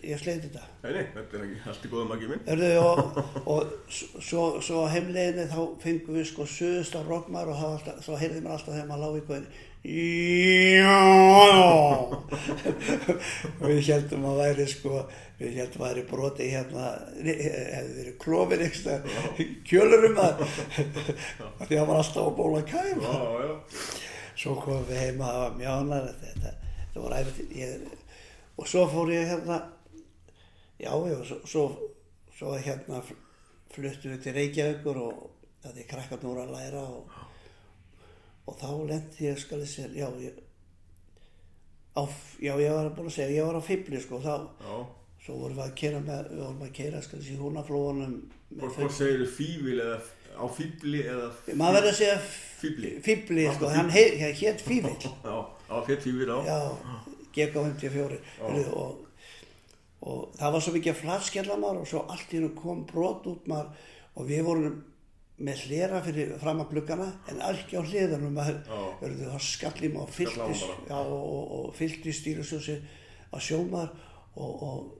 ég 0.00 0.20
sleiti 0.20 0.48
þetta. 0.48 0.64
Nei, 0.84 0.92
nei, 0.96 1.02
þetta 1.16 1.38
er 1.38 1.44
ekki 1.48 1.72
allt 1.72 1.84
í 1.88 1.92
góða 1.92 2.06
magi 2.12 2.30
minn. 2.30 2.46
Hörðu, 2.46 2.70
og, 2.86 3.20
og 3.56 3.74
svo, 3.90 4.46
svo 4.64 4.86
heimleginni 4.92 5.48
þá 5.50 5.60
fengum 5.82 6.18
við 6.20 6.30
sko 6.30 6.48
söðust 6.48 6.96
á 6.96 7.00
rockmar 7.06 7.52
og 7.52 7.60
alltaf, 7.68 8.00
þá 8.06 8.12
heyrði 8.22 8.40
mér 8.40 8.56
alltaf 8.56 8.74
þegar 8.76 8.90
maður 8.90 9.06
lág 9.06 9.20
í 9.20 9.28
og 10.86 12.12
við 13.66 13.80
heldum 13.88 14.28
að 14.30 14.36
væri 14.38 14.66
sko 14.70 15.00
við 15.40 15.56
heldum 15.58 15.82
að 15.82 15.88
væri 15.88 16.04
broti 16.06 16.46
hérna 16.52 16.84
nei, 17.18 17.34
hefði 17.42 17.96
verið 17.96 18.14
klófin 18.22 18.62
kjölurum 19.66 20.20
að 20.22 20.44
því 21.66 21.80
að 21.80 21.88
var 21.90 21.98
alltaf 21.98 22.30
á 22.30 22.38
bóla 22.38 22.62
kæm 22.62 23.02
svo 24.38 24.54
komum 24.62 24.86
við 24.86 25.02
heima 25.02 25.32
að 25.32 25.42
var 25.42 25.58
mjánar 25.58 26.08
þetta, 26.22 26.54
þetta 26.78 27.02
var 27.02 27.18
æfitt 27.18 27.56
ég, 27.58 27.70
og 28.54 28.70
svo 28.70 28.86
fór 28.92 29.10
ég 29.16 29.34
hérna 29.34 29.58
já, 30.82 30.92
já, 31.12 31.18
svo, 31.28 31.38
svo, 31.46 31.64
svo 32.38 32.54
hérna 32.58 33.02
fl- 33.06 33.20
fluttum 33.74 34.12
við 34.16 34.22
til 34.26 34.34
Reykjavíkur 34.38 34.98
og 35.02 35.28
þetta 35.62 35.78
er 35.84 35.90
krakkarn 35.92 36.28
úr 36.32 36.40
að 36.44 36.54
læra 36.56 36.82
og, 36.82 37.20
og 38.50 38.56
þá 38.60 38.70
lendi 38.90 39.28
ég 39.28 39.38
skal 39.40 39.62
ég 39.62 39.70
segja, 39.70 40.06
já 40.06 40.08
ég 40.26 40.40
á, 41.96 42.02
já, 42.42 42.54
ég 42.58 42.72
var 42.74 42.90
búin 42.96 43.10
að 43.10 43.16
segja, 43.18 43.36
ég 43.38 43.46
var 43.48 43.60
á 43.60 43.62
Fibli 43.64 44.00
sko, 44.02 44.18
þá, 44.24 44.34
Já. 44.64 44.76
svo 45.26 45.36
vorum 45.42 45.58
við 45.60 45.66
að 45.66 45.74
kera 45.82 46.00
með, 46.02 46.30
við 46.32 46.42
vorum 46.46 46.64
að 46.66 46.72
kera, 46.78 47.02
skal 47.04 47.20
ég 47.20 47.26
segja, 47.28 47.42
húnaflóðunum 47.44 48.16
Hvort 48.52 48.92
segir 48.96 49.22
þið 49.22 49.30
fífil 49.36 49.78
eða 49.80 50.00
á 50.32 50.44
fíbli 50.56 50.98
eða 51.08 51.28
maður 51.60 51.76
verður 51.78 51.90
að 51.92 51.98
segja. 52.00 52.16
Fibli, 52.62 53.44
Alltaf 53.48 53.56
sko, 53.58 53.70
hann 53.76 53.88
heit, 53.92 54.14
hétt 54.40 54.60
Fífill 54.64 54.96
Já, 55.28 55.36
á 55.72 55.76
fett 55.86 56.04
fífil 56.04 56.28
á. 56.32 56.38
Já, 56.46 56.58
GK54 57.36 58.18
heyrðu, 58.42 58.66
og, 58.76 59.00
og 60.02 60.32
það 60.38 60.54
var 60.54 60.64
svo 60.64 60.72
mikið 60.76 60.96
flatskjallamar 60.98 61.82
og 61.82 61.90
svo 61.90 62.06
allt 62.10 62.32
í 62.32 62.40
hennu 62.40 62.54
kom 62.58 62.86
brot 62.88 63.28
út 63.30 63.44
maður 63.50 63.90
og 64.18 64.26
við 64.28 64.42
vorum 64.46 64.80
með 65.42 65.62
hlera 65.66 66.00
fyrir 66.04 66.34
fram 66.38 66.62
að 66.62 66.74
gluggana 66.74 67.08
en 67.30 67.40
ekki 67.48 67.78
á 67.78 67.82
hliðanum 67.82 68.34
maður, 68.36 68.58
heyrðu, 69.00 69.28
það 69.32 69.46
skallið 69.46 69.94
maður 69.94 70.10
og 70.10 70.16
fylltist, 70.16 70.74
já, 70.90 70.98
og, 70.98 71.22
og, 71.22 71.54
og 71.58 71.78
fylltist 71.78 72.22
stýrisjósi 72.22 72.76
að 73.32 73.46
sjómaður 73.46 73.94
og, 74.36 74.52
og 74.66 74.92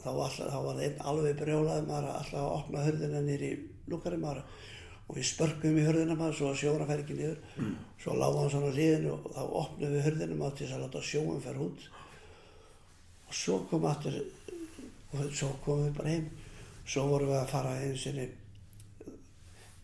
þá, 0.00 0.08
var 0.08 0.24
alltaf, 0.24 0.48
þá 0.54 0.58
var 0.64 0.82
einn 0.86 1.04
alveg 1.12 1.38
brjólaði 1.42 1.84
maður 1.88 2.08
að 2.08 2.18
alltaf 2.22 2.40
að 2.40 2.56
opna 2.56 2.86
hörðina 2.86 3.22
nýri 3.26 3.52
lúkari 3.90 4.20
maður. 4.22 4.42
Og 5.08 5.16
við 5.16 5.24
spörkum 5.24 5.78
í 5.80 5.84
hörðina 5.86 6.16
maður 6.18 6.36
svo 6.36 6.50
að 6.50 6.58
sjóna 6.60 6.88
fer 6.88 7.02
ekki 7.02 7.16
niður. 7.16 7.38
Mm. 7.56 7.76
svo 8.02 8.16
lága 8.18 8.42
hann 8.42 8.50
svona 8.52 8.72
hliðinu 8.74 9.14
og 9.14 9.30
þá 9.32 9.40
opnum 9.62 9.94
við 9.94 10.04
hörðina 10.04 10.36
maður 10.36 10.58
til 10.58 10.66
þess 10.66 10.76
að 10.76 10.84
láta 10.84 11.04
sjóum 11.08 11.40
fer 11.44 11.62
út 11.64 11.86
og 13.28 13.34
svo 13.34 13.58
kom 13.70 13.84
aftur 13.84 14.14
og 15.12 15.32
svo 15.32 15.52
komum 15.64 15.86
við 15.88 15.96
bara 15.98 16.12
heim. 16.14 16.28
Svo 16.88 17.06
vorum 17.10 17.28
við 17.28 17.40
að 17.42 17.50
fara 17.52 17.74
einu 17.76 17.96
sinni 18.00 18.28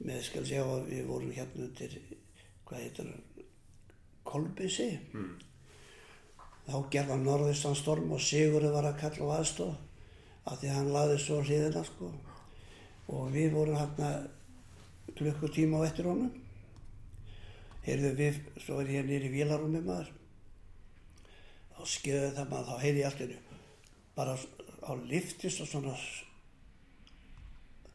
með 0.04 0.22
skal 0.24 0.44
segja 0.44 0.64
að 0.64 0.86
við 0.88 1.08
vorum 1.08 1.32
hérna 1.32 1.66
undir 1.66 1.98
hvað 2.64 2.80
heitir 2.80 3.10
Kolbissi 4.24 4.98
Mm. 5.12 5.34
þá 6.66 6.76
gerða 6.90 7.16
norðistan 7.20 7.76
storm 7.76 8.12
og 8.12 8.20
Sigurður 8.20 8.72
var 8.72 8.88
að 8.88 9.00
kalla 9.00 9.28
á 9.28 9.36
aðstof 9.36 9.74
af 10.46 10.60
því 10.60 10.68
að 10.70 10.76
hann 10.78 10.92
laði 10.92 11.18
svo 11.18 11.42
hliðina 11.42 11.84
sko. 11.84 12.10
Og 13.08 13.30
við 13.32 13.52
vorum 13.52 13.76
hérna 13.76 14.10
klukkutíma 15.16 15.84
á 15.84 15.86
eftir 15.86 16.08
honum. 16.08 16.32
Heyrðu 17.84 18.14
við, 18.16 18.40
svo 18.64 18.80
er 18.80 18.88
ég 18.96 19.04
nýri 19.04 19.28
í 19.28 19.34
vélarúmi 19.36 19.84
maður 19.84 20.08
skeiði 21.88 22.30
það 22.36 22.50
maður, 22.50 22.68
þá 22.68 22.84
heyrði 22.84 23.00
ég 23.02 23.08
allt 23.08 23.24
innu 23.24 23.38
bara 24.14 24.36
á 24.84 24.92
liftist 25.08 25.62
og 25.64 25.70
svona 25.70 25.94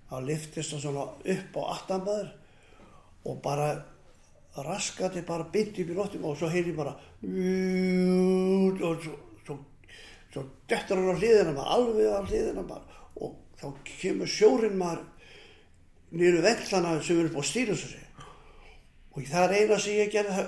á 0.10 0.15
liftist 0.25 0.74
og 0.75 0.84
svona 0.84 1.05
upp 1.36 1.60
á 1.60 1.62
aftanmaður 1.75 2.29
og 3.29 3.41
bara 3.43 3.69
raskati 4.65 5.22
bara 5.27 5.48
byndi 5.53 5.84
upp 5.84 5.93
í 5.93 5.98
loftum 5.98 6.25
og 6.25 6.38
svo 6.39 6.50
heyrði 6.51 6.74
ég 6.74 6.79
bara 6.79 6.96
og 8.89 9.03
svo, 9.05 9.13
svo, 9.46 9.60
svo 10.34 10.43
dettur 10.69 11.00
hann 11.00 11.13
á 11.13 11.19
hliðina 11.19 11.53
maður, 11.53 11.72
alveg 11.77 12.10
á 12.10 12.22
hliðina 12.25 12.65
maður 12.65 13.00
og 13.19 13.38
þá 13.62 13.67
kemur 13.91 14.34
sjórin 14.34 14.77
maður 14.79 15.05
niður 16.10 16.46
vellana 16.48 16.98
sem 17.05 17.19
er 17.22 17.29
upp 17.29 17.39
á 17.39 17.43
stýrjusur 17.46 17.98
og 19.13 19.25
það 19.29 19.46
er 19.46 19.55
eina 19.60 19.79
sem 19.79 20.00
ég 20.00 20.13
gerði 20.13 20.46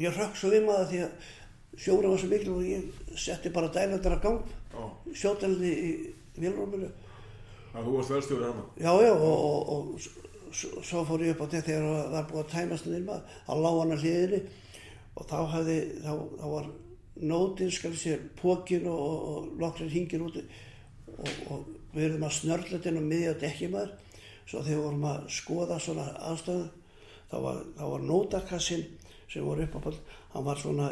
ég 0.00 0.16
rökk 0.16 0.36
svo 0.36 0.50
við 0.52 0.66
maður 0.66 0.90
því 0.90 1.02
að 1.06 1.34
sjórin 1.76 2.10
var 2.12 2.18
svo 2.22 2.28
mikil 2.30 2.52
og 2.56 2.62
ég 2.66 3.16
setti 3.20 3.50
bara 3.54 3.68
dælandar 3.74 4.16
að 4.18 4.22
gang 4.22 4.38
sjótælni 5.16 5.72
í 5.72 5.90
vilrúminu 6.40 6.88
Það 7.76 7.84
þú 7.84 7.92
varst 7.98 8.10
velstjóri 8.14 8.44
hana. 8.46 8.62
Já, 8.80 8.92
já, 9.04 9.10
og, 9.12 9.38
og, 9.46 9.68
og 9.68 10.00
s- 10.00 10.70
svo 10.88 11.02
fór 11.04 11.20
ég 11.26 11.34
upp 11.34 11.42
á 11.44 11.46
þetta 11.52 11.66
þegar 11.66 11.88
það 11.92 12.14
var 12.14 12.28
búið 12.30 12.40
að 12.40 12.52
tæmast 12.54 12.86
niður 12.88 13.02
maður, 13.04 13.34
þá 13.46 13.52
lág 13.66 13.76
hann 13.80 13.92
að 13.96 14.04
hliðinni 14.06 14.38
og 15.16 15.26
þá 15.28 15.36
hafði, 15.52 15.74
þá, 16.06 16.12
þá 16.40 16.46
var 16.54 16.70
nótin, 17.32 17.70
skal 17.76 17.90
ég 17.92 18.00
segja, 18.00 18.22
pókin 18.40 18.88
og, 18.88 19.02
og, 19.02 19.26
og 19.34 19.60
nokkrir 19.60 19.92
hingir 19.92 20.24
úti. 20.24 20.44
Og, 21.16 21.28
og 21.52 21.68
við 21.92 22.06
erum 22.08 22.24
að 22.30 22.34
snörlutin 22.38 22.98
og 23.02 23.06
miðja 23.10 23.36
dekki 23.44 23.68
maður, 23.72 23.92
svo 24.48 24.62
þegar 24.64 24.72
við 24.72 24.82
vorum 24.86 25.06
að 25.12 25.28
skoða 25.36 25.78
svona 25.80 26.06
aðstöðu, 26.30 26.66
þá 27.30 27.36
var, 27.44 27.60
var 27.92 28.08
nótakassin 28.08 28.86
sem 29.32 29.44
voru 29.44 29.64
upp 29.68 29.76
á 29.76 29.80
hann 30.32 30.44
var 30.48 30.60
svona, 30.64 30.88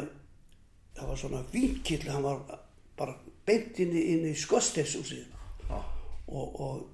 það 0.95 1.09
var 1.11 1.21
svona 1.21 1.41
vinkill, 1.51 2.03
hann 2.09 2.23
var 2.25 2.43
bara 2.97 3.15
beint 3.45 3.79
inn 3.83 3.95
í, 3.95 4.03
í 4.31 4.35
skostelsúsið 4.39 5.25
Já. 5.69 5.79
og, 6.27 6.61
og, 6.61 6.85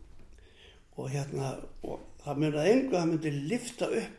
og 0.97 1.11
hérna 1.11 1.53
og 1.87 2.07
það 2.23 2.41
myndi 2.41 2.65
engu 2.71 2.95
að 2.95 2.99
það 2.99 3.11
myndi 3.11 3.35
lifta 3.51 3.91
upp 4.01 4.17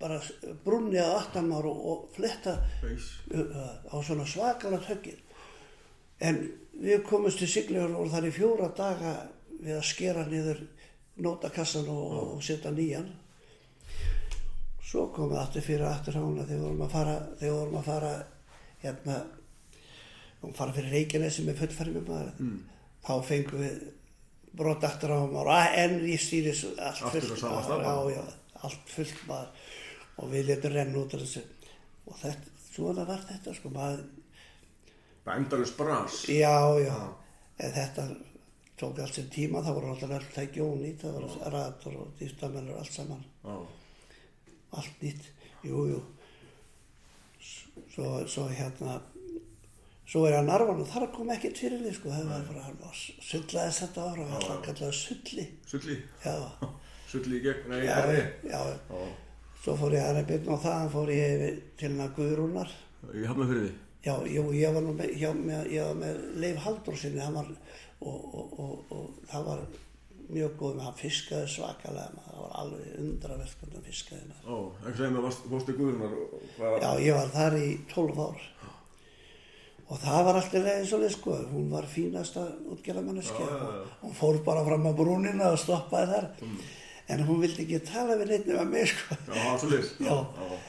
bara 0.00 0.20
brunni 0.64 0.96
að 1.00 1.16
aftanmár 1.18 1.66
og, 1.68 1.80
og 1.92 2.04
fletta 2.14 2.56
Veis. 2.80 3.10
uh, 3.34 3.74
á 3.92 3.96
svona 4.00 4.24
svakalega 4.24 4.86
tökir 4.86 5.18
en 6.24 6.40
við 6.80 7.02
komumst 7.08 7.42
til 7.42 7.50
Siglegur 7.50 7.98
og 8.00 8.08
þar 8.12 8.28
í 8.30 8.32
fjóra 8.32 8.70
daga 8.76 9.14
við 9.60 9.76
að 9.76 9.88
skera 9.90 10.24
niður 10.28 10.62
nótakassan 11.20 11.88
og, 11.92 12.36
og 12.36 12.44
setja 12.44 12.72
nýjan 12.72 13.10
svo 14.90 15.10
komum 15.12 15.34
við 15.34 15.42
aftur 15.42 15.66
fyrir 15.66 15.88
aftur 15.90 16.16
hána 16.16 16.46
þegar 16.48 16.60
við 17.40 17.52
vorum 17.58 17.76
að 17.78 17.90
fara 17.90 18.14
hérna 18.82 19.20
og 20.40 20.52
fara 20.56 20.74
fyrir 20.74 20.94
Reykjanesi 20.94 21.44
með 21.46 21.64
fullfermi 21.64 22.04
maður. 22.06 22.30
Mm. 22.40 22.60
þá 23.04 23.12
fengum 23.24 23.62
við 23.64 23.80
brot 24.56 24.84
aftur 24.84 25.14
á 25.16 25.20
maður 25.30 25.76
en 25.82 25.98
í 26.04 26.16
stýris 26.20 26.64
allt 26.76 27.04
á 27.04 27.08
fullt 27.12 27.44
maður, 27.44 27.66
stað 27.66 28.10
já, 28.14 28.22
allt 28.68 28.94
fullt 28.94 29.20
maður. 29.28 29.68
Og 30.20 30.32
við 30.32 30.50
letum 30.50 30.74
renna 30.74 31.00
út 31.00 31.14
af 31.16 31.22
þessu. 31.22 31.42
Og 32.10 32.16
þetta, 32.20 32.56
svona 32.74 33.06
var 33.08 33.22
þetta 33.28 33.54
sko 33.56 33.72
maður, 33.72 34.02
endalus 35.30 35.72
bras. 35.76 36.24
já, 36.28 36.56
já. 36.82 36.96
En 37.60 37.74
þetta 37.76 38.06
tók 38.80 38.98
allt 39.04 39.14
sem 39.14 39.28
tíma 39.32 39.60
það 39.64 39.76
voru 39.76 39.92
alltaf 39.92 40.10
vel 40.10 40.22
tæki 40.34 40.64
ónýtt 40.64 41.04
það 41.04 41.18
voru 41.18 41.50
rator 41.54 41.98
og 42.00 42.14
dýftamennur 42.18 42.80
allt 42.80 42.96
saman. 42.96 43.24
Já. 43.44 43.56
allt 44.80 45.02
nýtt, 45.02 45.28
jú, 45.66 45.84
jú 45.90 46.00
svo, 47.94 48.10
svo 48.26 48.44
hérna 48.48 49.00
svo 50.10 50.24
er 50.26 50.32
ég 50.34 50.40
að 50.42 50.48
narvan 50.50 50.80
og 50.82 50.88
þar 50.90 51.08
kom 51.14 51.28
ekkert 51.30 51.58
fyrir 51.62 51.82
því 51.84 51.92
sko, 51.96 52.10
það 52.14 52.30
var 52.32 52.46
bara 52.50 52.62
hann 52.66 52.78
var 52.82 52.94
sullaði 53.30 53.74
þetta 53.80 54.06
ára 54.10 54.24
og 54.26 54.32
alltaf 54.38 54.62
kallaði 54.66 54.96
sulli 55.00 55.44
Sulli. 55.70 55.96
já, 56.24 56.34
Sulli 57.10 57.38
í 57.40 57.42
gegn, 57.44 57.68
nei, 57.70 57.82
já, 57.86 57.94
erri. 58.04 58.22
já, 58.50 58.60
Já. 58.90 59.04
svo 59.64 59.76
fór 59.76 59.94
ég 59.98 60.04
aðra 60.08 60.24
byrna 60.30 60.54
og 60.56 60.64
þaðan 60.64 60.90
fór 60.94 61.12
ég 61.14 61.46
til 61.78 61.92
hana 61.94 62.08
Guðrúnar 62.16 62.70
Ég 63.14 63.26
hafna 63.30 63.46
fyrir 63.50 63.62
því. 63.68 63.72
já, 64.06 64.14
jú, 64.34 64.42
ég 64.56 64.74
var 64.76 64.84
nú 64.86 64.92
með, 64.98 65.14
með, 65.44 65.70
með 66.02 66.20
Leif 66.42 66.58
Haldur 66.66 66.96
sinni, 66.98 67.20
hann 67.22 67.38
var 67.38 67.48
og, 68.00 68.18
og, 68.34 68.58
og, 68.64 68.92
og 68.96 69.22
það 69.30 69.46
var 69.50 69.62
mjög 70.34 70.52
góð 70.60 70.74
með 70.78 70.84
hann 70.88 70.98
fiskaði 71.00 71.48
svakalega 71.54 72.14
maður, 72.16 72.30
það 72.30 72.40
var 72.44 72.56
alveg 72.62 72.98
undravert 73.04 73.54
hvernig 73.60 73.76
hann 73.78 73.88
fiskaði 73.90 74.24
maður 74.30 74.50
Ó, 74.50 74.56
ekki 74.86 74.96
segja 75.00 75.10
mig, 75.14 75.22
varst- 75.26 75.46
fórstu 75.52 75.76
Guðrunar 75.78 76.16
og 76.16 76.42
hvað 76.58 76.80
Já, 76.84 76.90
ég 77.06 77.14
var 77.20 77.30
þar 77.36 77.56
í 77.60 77.70
12 77.94 78.20
ár 78.26 78.42
og 79.90 79.98
það 79.98 80.20
var 80.28 80.36
alltaf 80.38 80.66
eins 80.70 80.92
og 80.94 81.00
leið 81.02 81.14
sko, 81.16 81.32
hún 81.50 81.70
var 81.72 81.86
fínasta 81.90 82.44
útgerðamanneski 82.70 83.42
Já, 83.42 83.48
já, 83.50 83.70
já. 83.80 83.88
hún 84.04 84.12
fór 84.14 84.36
bara 84.46 84.62
fram 84.68 84.86
á 84.86 84.92
brúnina 84.94 85.48
og 85.50 85.58
stoppaði 85.58 86.12
þar 86.14 86.28
Mm. 86.40 86.60
en 87.10 87.24
hún 87.26 87.40
vildi 87.42 87.64
ekki 87.64 87.80
tala 87.88 88.14
við 88.20 88.28
neitt 88.30 88.46
nema 88.46 88.64
mig 88.70 88.86
sko 88.86 89.16
Já, 89.18 89.34
það 89.34 89.46
var 89.50 89.58
svo 89.58 89.68
liðs. 89.72 89.88
Já. 89.98 90.14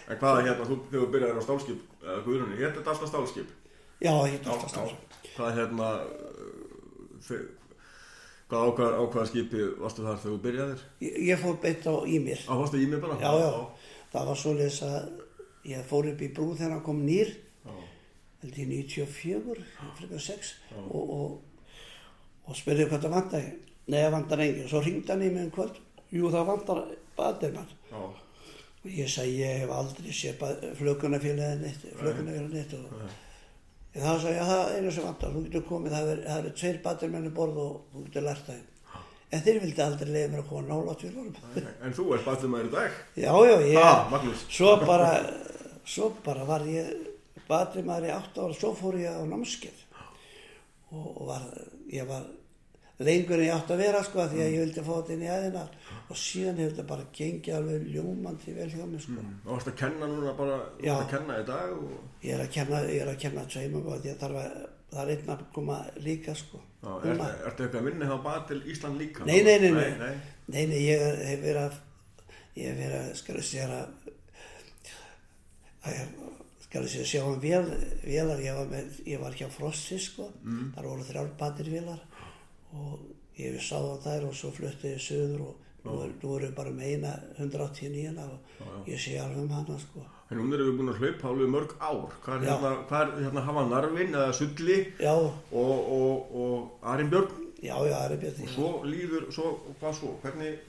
En 0.10 0.18
hvaða 0.18 0.42
hérna, 0.48 0.66
þú 0.66 0.78
þegar 0.90 1.04
þú 1.06 1.10
byrjaði 1.14 1.38
á 1.38 1.44
stálskip, 1.46 1.84
eða 2.02 2.24
Guðrunni, 2.26 2.58
hér 2.58 2.74
þetta 2.74 2.90
alltaf 2.96 3.10
stálskip. 3.12 3.52
Já, 4.02 4.14
ég 4.26 4.42
Já, 4.42 4.50
alltaf 4.50 4.66
já. 4.66 4.74
stoppa 4.74 4.98
Hvað 5.38 5.54
hérna, 5.60 5.90
hvað 8.52 8.66
ákvað, 8.68 8.98
ákvaða 9.02 9.30
skipi 9.32 9.68
varstu 9.82 10.04
þar 10.06 10.20
þegar 10.20 10.36
þú 10.36 10.42
byrjaðir? 10.46 10.84
ég, 11.08 11.20
ég 11.32 11.40
fór 11.42 11.56
beint 11.64 11.88
á 11.88 11.96
í 12.04 12.18
mér 12.24 12.44
Á, 12.46 12.54
varstu 12.60 12.82
í 12.82 12.90
mig 12.92 13.02
bara? 13.04 13.20
Já, 13.22 13.32
já, 13.40 13.52
það 14.12 14.28
var 14.32 14.42
svo 14.44 14.58
leiðis 14.58 14.82
að 14.88 15.00
ég 15.72 15.88
fór 15.88 16.12
upp 16.12 16.22
í 16.22 16.30
brú 16.36 16.52
þegar 16.58 16.76
hann 16.76 16.86
kom 16.86 17.02
nýr 17.08 17.32
held 18.42 18.58
ég 18.58 18.68
94, 18.68 19.64
frekar 19.98 20.20
6 20.26 20.52
og, 20.90 21.14
og, 21.14 21.32
og 22.50 22.58
spurði 22.58 22.88
hvað 22.90 23.06
það 23.06 23.16
vantar. 23.16 23.48
Nei, 23.86 24.00
það 24.00 24.14
vantar 24.16 24.44
engin. 24.46 24.70
Svo 24.72 24.82
ringdi 24.82 25.14
hann 25.14 25.26
í 25.26 25.30
mig 25.34 25.48
um 25.48 25.52
kvöld. 25.54 25.78
Jú, 26.12 26.30
það 26.34 26.48
vantar 26.50 26.82
badirmann. 27.18 27.76
Og 27.94 28.88
ég 28.90 29.10
sagði, 29.14 29.44
ég 29.44 29.60
hef 29.62 29.74
aldrei 29.76 30.16
séð 30.16 30.46
flugunafélagið 30.80 31.62
neitt, 31.62 31.84
flugunafélagið 32.00 32.56
neitt. 32.56 32.74
Og, 32.80 33.12
en 33.94 34.02
þá 34.02 34.12
sagði 34.24 34.36
ég, 34.38 34.50
það 34.50 34.62
er 34.64 34.76
einu 34.80 34.92
sem 34.96 35.08
vantar. 35.08 35.32
Þú 35.36 35.44
getur 35.46 35.66
komið, 35.70 35.96
það 35.96 36.12
eru 36.12 36.52
er 36.52 36.58
tveir 36.62 36.82
badirmenni 36.86 37.32
borð 37.36 37.62
og 37.66 37.72
þú 37.94 38.04
getur 38.08 38.28
lært 38.28 38.50
það. 38.50 38.68
En 39.32 39.44
þeir 39.46 39.62
vildi 39.64 39.84
aldrei 39.86 40.10
leiða 40.12 40.32
mér 40.34 40.42
að 40.42 40.50
koma 40.50 40.76
honum. 40.76 41.30
Nei, 41.56 41.74
En 41.88 41.94
þú 41.96 42.08
ert 42.16 42.26
batumæður 42.28 42.68
í 42.68 42.74
dag? 42.74 42.98
Já, 43.16 43.32
já, 43.48 43.56
ég, 43.64 43.78
Ha, 43.80 44.22
svo 44.52 44.74
bara, 44.84 45.12
svo 45.88 46.10
bara 46.26 46.48
var 46.50 46.66
ég 46.68 46.92
batrimaður 47.48 48.10
í 48.10 48.14
átt 48.16 48.40
ára, 48.42 48.58
svo 48.58 48.74
fór 48.76 49.00
ég 49.00 49.16
á 49.16 49.24
námskeið 49.28 49.86
og, 50.92 51.08
og 51.08 51.24
var, 51.30 51.48
ég 51.92 52.08
var 52.10 52.28
lengur 53.08 53.40
en 53.40 53.46
ég 53.48 53.54
átt 53.56 53.72
að 53.74 53.82
vera 53.84 54.02
sko 54.04 54.26
því 54.32 54.40
að 54.44 54.52
ég 54.54 54.62
vildi 54.66 54.84
fá 54.88 54.92
þetta 54.98 55.14
inn 55.16 55.24
í 55.26 55.30
aðina 55.36 55.64
og 56.12 56.18
síðan 56.20 56.60
hefur 56.62 56.74
þetta 56.76 56.86
bara 56.92 57.06
gengið 57.18 57.56
alveg 57.58 57.86
ljómandi 57.96 58.56
vel 58.58 58.70
hjá 58.74 58.86
mig 58.92 59.02
sko. 59.06 59.24
Og 59.46 59.52
varst 59.56 59.72
að 59.72 59.78
kenna 59.82 60.10
núna 60.12 60.34
bara, 60.38 60.58
Já. 60.84 60.94
að 60.98 61.10
kenna 61.16 61.38
í 61.42 61.46
dag 61.48 61.72
og... 61.78 61.94
Ég 62.26 62.36
er 62.38 62.44
að 62.46 62.52
kenna, 62.58 62.82
ég 62.92 63.02
er 63.06 63.12
að 63.14 63.20
kenna 63.24 63.46
og 63.46 64.06
ég 64.10 64.20
þarf 64.22 64.42
að, 64.44 64.60
það 64.92 65.02
er 65.06 65.14
einn 65.16 65.32
að 65.36 65.46
koma 65.56 65.78
líka 66.04 66.36
sko. 66.36 66.60
Já, 66.82 66.92
er, 66.98 67.14
Núna. 67.14 67.30
ertu 67.48 67.64
eitthvað 67.68 67.82
að 67.82 67.88
vinna 67.92 68.10
hjá 68.10 68.18
Batil 68.26 68.62
Ísland 68.74 68.98
líka? 69.00 69.26
Nei, 69.30 69.40
nei, 69.46 69.58
nei, 69.62 69.72
nei. 69.72 69.90
nei, 70.02 70.14
nei. 70.52 70.66
Nei, 70.68 70.82
ég 70.88 71.02
er- 71.08 71.22
hef 71.30 71.44
verið 71.46 71.62
að, 71.68 71.80
ég 72.58 72.68
hef 72.72 72.80
verið 72.82 73.00
að, 73.02 73.12
skal 73.22 73.36
ég 73.38 73.46
segja 73.52 73.68
að, 73.78 74.14
að 75.86 75.96
ég, 75.98 76.10
skal 76.66 76.84
ég 76.88 77.08
sjá 77.10 77.22
um 77.28 77.40
vél, 77.42 77.70
vélar, 78.06 78.42
ég 78.44 78.58
var, 78.58 78.68
með, 78.72 79.00
ég 79.10 79.22
var 79.22 79.38
hjá 79.38 79.48
Frossi, 79.54 79.98
sko, 80.02 80.28
Mm. 80.44 80.74
þar 80.76 80.90
voru 80.90 81.04
þrjár 81.08 81.32
batir 81.40 81.70
vélar 81.72 82.02
og 82.74 83.00
ég 83.40 83.58
sá 83.62 83.78
á 83.80 83.96
þær 84.04 84.28
og 84.30 84.34
svo 84.38 84.52
flutti 84.56 84.94
ég 84.96 85.02
söður 85.02 85.42
og 85.50 85.56
nú, 85.86 85.96
er, 86.06 86.12
nú 86.22 86.36
erum 86.38 86.48
við 86.50 86.56
bara 86.56 86.72
með 86.72 86.96
eina 86.96 87.14
189 87.40 88.26
og 88.26 88.88
ég 88.90 89.00
sé 89.02 89.18
alveg 89.20 89.44
um 89.44 89.50
hana, 89.56 89.78
sko. 89.82 90.04
En 90.32 90.40
hún 90.40 90.54
erum 90.56 90.70
við 90.72 90.78
búin 90.80 90.92
að 90.94 91.00
hlaupa 91.02 91.28
alveg 91.32 91.50
mörg 91.52 91.72
ár. 91.84 92.12
Hvað 92.24 92.36
er 92.38 92.46
Já. 92.48 92.52
hérna, 92.56 92.74
hvað 92.88 93.02
er 93.18 93.24
hérna 93.26 93.42
hafa 93.48 93.64
narfin 93.68 94.14
eða 94.16 94.34
sulli 94.38 94.78
Já, 95.02 95.12
og, 95.14 95.40
og, 95.52 96.36
og 96.44 96.88
Arinbjörn? 96.94 97.48
já, 97.62 97.76
já, 97.86 97.96
það 97.98 98.12
er 98.16 98.22
björn. 98.22 98.48
Svo 98.56 98.70
líður, 98.88 99.26
svo, 99.36 99.50
hvað 99.82 99.98
svo? 100.00 100.14
Hvernig? 100.24 100.60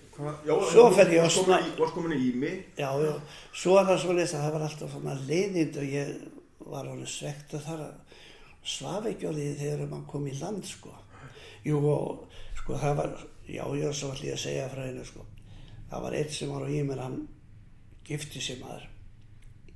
Já, 0.45 0.53
Svo 0.69 0.89
fer 0.93 1.09
ég 1.09 1.23
á 1.23 1.25
varst 1.25 1.39
komin 1.39 1.55
sna- 1.55 1.61
í- 1.71 1.79
Varst 1.79 1.95
komin 1.97 2.13
í 2.13 2.25
Ími? 2.33 2.51
Já, 2.77 2.91
já, 3.01 3.13
svo 3.55 3.79
er 3.81 3.87
það 3.89 4.01
svo 4.03 4.13
leys 4.19 4.35
að 4.37 4.43
það 4.45 4.53
var 4.59 4.65
alltaf 4.67 4.91
svona 4.93 5.15
leiðind 5.29 5.79
og 5.81 5.87
ég 5.89 6.11
var 6.73 6.91
alveg 6.91 7.09
svegt 7.09 7.55
að 7.57 7.65
þar 7.69 7.81
að 7.87 8.19
svaf 8.75 9.07
ekki 9.09 9.31
á 9.31 9.33
því 9.33 9.47
þegar 9.63 9.89
mann 9.95 10.05
kom 10.11 10.27
í 10.29 10.35
land, 10.41 10.67
sko. 10.69 10.93
Jú, 11.65 11.79
og 11.87 12.29
sko 12.59 12.75
það 12.79 12.97
var, 12.97 13.13
já, 13.49 13.65
já, 13.79 13.93
svo 13.93 14.11
ætlum 14.13 14.29
ég 14.29 14.35
að 14.37 14.43
segja 14.47 14.69
frá 14.73 14.83
hennu, 14.87 15.05
sko. 15.05 15.27
Það 15.91 16.03
var 16.03 16.17
eitt 16.19 16.33
sem 16.33 16.51
var 16.51 16.65
á 16.67 16.69
ímur, 16.73 16.99
hann 17.03 17.29
gifti 18.09 18.41
sig 18.41 18.59
maður. 18.63 18.89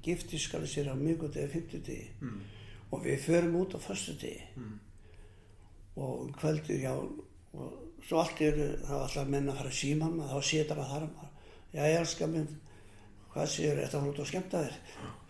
Gifti 0.03 0.39
skal 0.39 0.67
sér 0.67 0.91
á 0.91 0.95
miðgudegi, 0.95 1.49
fimmtudegi 1.53 2.11
Mm. 2.21 2.41
og 2.93 3.03
við 3.05 3.19
förum 3.27 3.57
út 3.61 3.75
á 3.75 3.79
föstudegi 3.79 4.43
Mm. 4.57 4.79
og 5.97 6.21
um 6.21 6.33
kvöldur, 6.33 6.81
já, 6.81 6.93
og 7.53 7.73
svo 8.09 8.19
allt 8.21 8.41
er 8.41 8.53
það 8.85 8.89
var 8.91 9.03
alltaf 9.03 9.29
menn 9.29 9.49
að 9.49 9.57
fara 9.57 9.69
að 9.69 9.81
síma 9.81 10.11
maður, 10.11 10.31
þá 10.31 10.43
sétar 10.51 10.79
að 10.79 10.91
þar 10.93 11.07
maður, 11.09 11.31
já, 11.73 11.83
ég 11.87 11.99
elskar 12.01 12.29
minn, 12.29 12.49
hvað 13.33 13.47
séur, 13.49 13.81
þetta 13.83 14.01
var 14.01 14.09
út 14.13 14.19
að 14.21 14.27
skemmta 14.31 14.63
þér, 14.65 14.77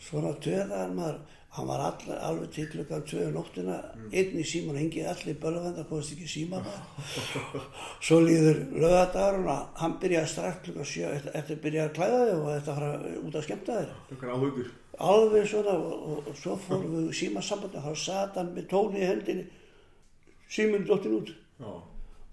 svona 0.01 0.33
töðaðan 0.45 0.95
maður, 0.97 1.21
hann 1.57 1.69
var 1.71 1.81
all, 1.87 2.15
alveg 2.29 2.51
til 2.53 2.67
klukkan 2.69 3.05
tvöðu 3.09 3.31
nóttina, 3.33 3.77
einn 4.13 4.35
í 4.37 4.45
síman, 4.45 4.77
hengið 4.77 5.07
allir 5.09 5.39
bölvenda, 5.41 5.85
komast 5.89 6.13
ekki 6.13 6.27
í 6.27 6.33
síma 6.35 6.61
maður, 6.61 7.63
svo 8.07 8.19
líður 8.21 8.61
lögadagurinn 8.77 9.49
að 9.55 9.63
hann 9.81 9.95
byrjaði 10.03 10.31
strax 10.35 10.61
klukkan 10.67 10.89
sjö, 10.91 11.13
eftir, 11.17 11.33
eftir 11.41 11.61
byrjaði 11.65 11.89
að 11.89 11.97
klæða 11.97 12.21
þig 12.27 12.37
og 12.43 12.51
þetta 12.53 12.77
fara 12.81 12.91
út 13.23 13.39
að 13.41 13.47
skemmta 13.49 13.79
þér 13.81 13.95
Eitthvað 14.11 14.35
áhugur. 14.37 14.71
alveg 15.11 15.49
svona 15.55 15.77
og, 15.81 15.97
og, 16.13 16.31
og 16.33 16.39
svo 16.43 16.59
fórum 16.67 16.95
við 16.99 17.11
símasambandi 17.23 17.85
þá 17.89 17.91
sat 18.05 18.37
hann 18.41 18.53
með 18.57 18.69
tóni 18.75 19.01
í 19.03 19.09
hendinni 19.11 19.49
síminn 20.53 20.87
dottin 20.87 21.17
út. 21.23 21.33
Já. 21.57 21.73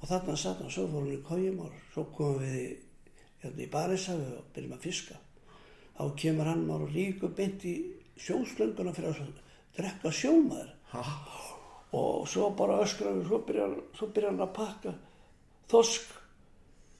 og 0.03 0.07
þarna 0.09 0.35
sat 0.37 0.59
hann, 0.59 0.71
svo 0.71 0.89
fórum 0.91 1.07
við 1.07 1.21
í 1.21 1.25
kójum 1.31 1.61
og 1.63 1.75
svo 1.95 2.03
komum 2.15 2.41
við 2.43 2.55
í, 2.59 2.69
hérna, 3.43 3.63
í 3.63 3.71
Barisafi 3.71 4.31
og 4.35 4.49
byrjum 4.55 4.75
að 4.75 4.83
fiska. 4.89 5.15
Þá 5.95 6.03
kemur 6.19 6.49
hann 6.49 6.65
og 6.73 6.89
ríkur 6.91 7.31
beint 7.37 7.63
í 7.69 7.77
sjóslönguna 8.19 8.93
fyrir 8.93 9.13
að 9.13 9.33
drekka 9.77 10.11
sjómaður. 10.13 10.73
Ha? 10.93 11.03
og 11.93 12.27
svo 12.29 12.47
bara 12.57 12.79
öskrar 12.81 13.13
við, 13.19 13.27
svo 13.29 13.37
byrjar, 13.47 13.73
svo 13.97 14.07
byrjar 14.13 14.31
hann 14.31 14.41
að 14.47 14.53
pakka 14.55 14.93
þosk 15.69 16.13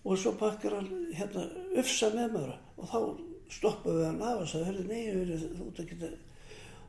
og 0.06 0.20
svo 0.22 0.34
pakkar 0.38 0.76
hann 0.78 0.92
hérna 1.18 1.48
ufsa 1.82 2.12
með 2.14 2.36
maður. 2.36 2.52
Og 2.78 2.92
þá 2.92 3.00
stoppaðu 3.54 3.98
við 4.00 4.06
hann 4.10 4.22
af 4.28 4.44
og 4.44 4.52
sagði, 4.52 4.68
hörðu, 4.70 4.86
nei, 4.92 5.02
hörðu, 5.10 5.40
þú 5.58 5.68
ert 5.72 5.82
ekki 5.84 5.98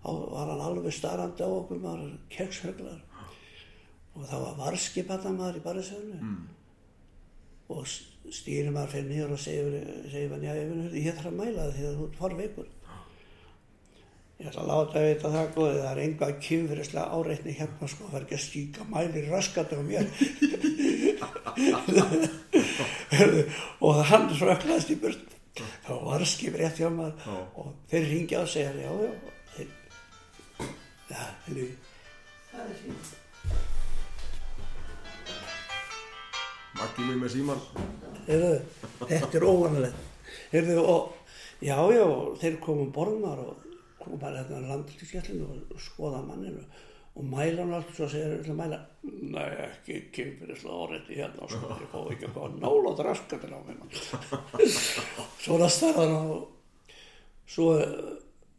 þá 0.04 0.10
var 0.34 0.50
hann 0.52 0.64
alveg 0.66 0.96
starrandi 0.98 1.46
á 1.48 1.48
okkur 1.48 1.80
maður, 1.80 2.12
kekshöglar 2.34 3.00
og 4.14 4.26
það 4.28 4.44
var 4.44 4.58
varskipanna 4.60 5.32
maður 5.38 5.60
í 5.60 5.64
barðisöfnu 5.64 6.18
Mm. 6.20 6.42
og 7.72 7.86
stýri 7.88 8.70
maður 8.70 8.92
fyrir 8.92 9.08
nýjar 9.10 9.32
og 9.32 9.40
segir, 9.40 9.78
hann, 10.12 10.44
já, 10.44 10.52
ég, 10.60 10.74
ég 11.00 11.16
þarf 11.16 11.30
að 11.32 11.38
mæla 11.40 11.64
það 11.64 11.72
því 11.78 11.86
að 11.88 11.96
þú 11.98 12.06
ert 12.08 12.20
farveikur 12.20 12.68
Ég 14.34 14.48
ætla 14.50 14.64
að 14.64 14.70
láta 14.70 14.98
að 14.98 15.04
veita 15.06 15.30
það 15.30 15.50
góði, 15.54 15.74
það 15.78 15.90
er 15.90 15.98
enga 16.04 16.28
kynfyrirslega 16.42 17.18
áreitni 17.18 17.52
hérna 17.54 17.88
sko, 17.90 18.08
það 18.08 18.16
er 18.18 18.24
ekki 18.24 18.34
að 18.34 18.40
stíka 18.44 18.86
mæli 18.90 19.20
raskandi 19.28 19.76
á 19.78 19.82
mér. 19.86 20.06
og 23.86 24.00
hann 24.10 24.26
röklaðist 24.40 24.90
í 24.90 24.96
burt. 25.04 25.36
Það 25.84 26.00
var 26.08 26.24
skip 26.26 26.56
rétt 26.58 26.80
hjá 26.82 26.88
maður 26.90 27.14
Já. 27.22 27.36
og 27.62 27.68
þeir 27.92 28.08
ringja 28.10 28.40
og 28.42 28.48
segja, 28.50 28.72
já, 28.74 28.90
já, 29.04 29.12
þeir, 29.54 29.68
já, 31.12 31.22
þeir, 31.44 31.60
það 32.50 32.64
er 32.64 32.80
fínt. 32.80 33.12
Maggi 36.74 37.06
mig 37.06 37.20
með 37.22 37.30
síman. 37.36 37.62
Heyrðu, 38.26 38.56
þetta 39.04 39.38
er 39.38 39.46
óvanalegt. 39.46 40.26
Heyrðu, 40.50 40.80
og 40.82 41.62
já, 41.62 41.78
já, 41.94 42.08
þeir 42.42 42.58
komum 42.66 42.90
borðmar 42.98 43.44
og 43.44 43.63
koma 44.04 44.32
hérna 44.34 44.64
landlíkskjallinu 44.68 45.46
og 45.50 45.80
skoða 45.82 46.22
manninu 46.26 46.64
og 47.14 47.24
mæla 47.30 47.62
hann 47.62 47.74
allt 47.76 47.92
svo 47.94 48.08
segir 48.10 48.42
hann 48.46 48.58
mæla? 48.58 48.80
Nei, 49.04 49.46
ekki 49.68 50.00
kynfyrirslega 50.14 50.80
áreiti 50.86 51.18
hérna 51.20 51.46
sko, 51.50 51.70
ég 51.78 51.92
fá 51.92 52.00
ekki 52.00 52.26
eitthvað 52.26 52.58
nála 52.58 52.94
draskandir 52.98 53.54
á 53.54 53.60
mig. 53.62 53.78
Svo 55.44 55.54
er 55.54 55.62
það 55.62 55.72
starðan 55.76 56.16
og 56.34 56.42
svo, 57.46 57.68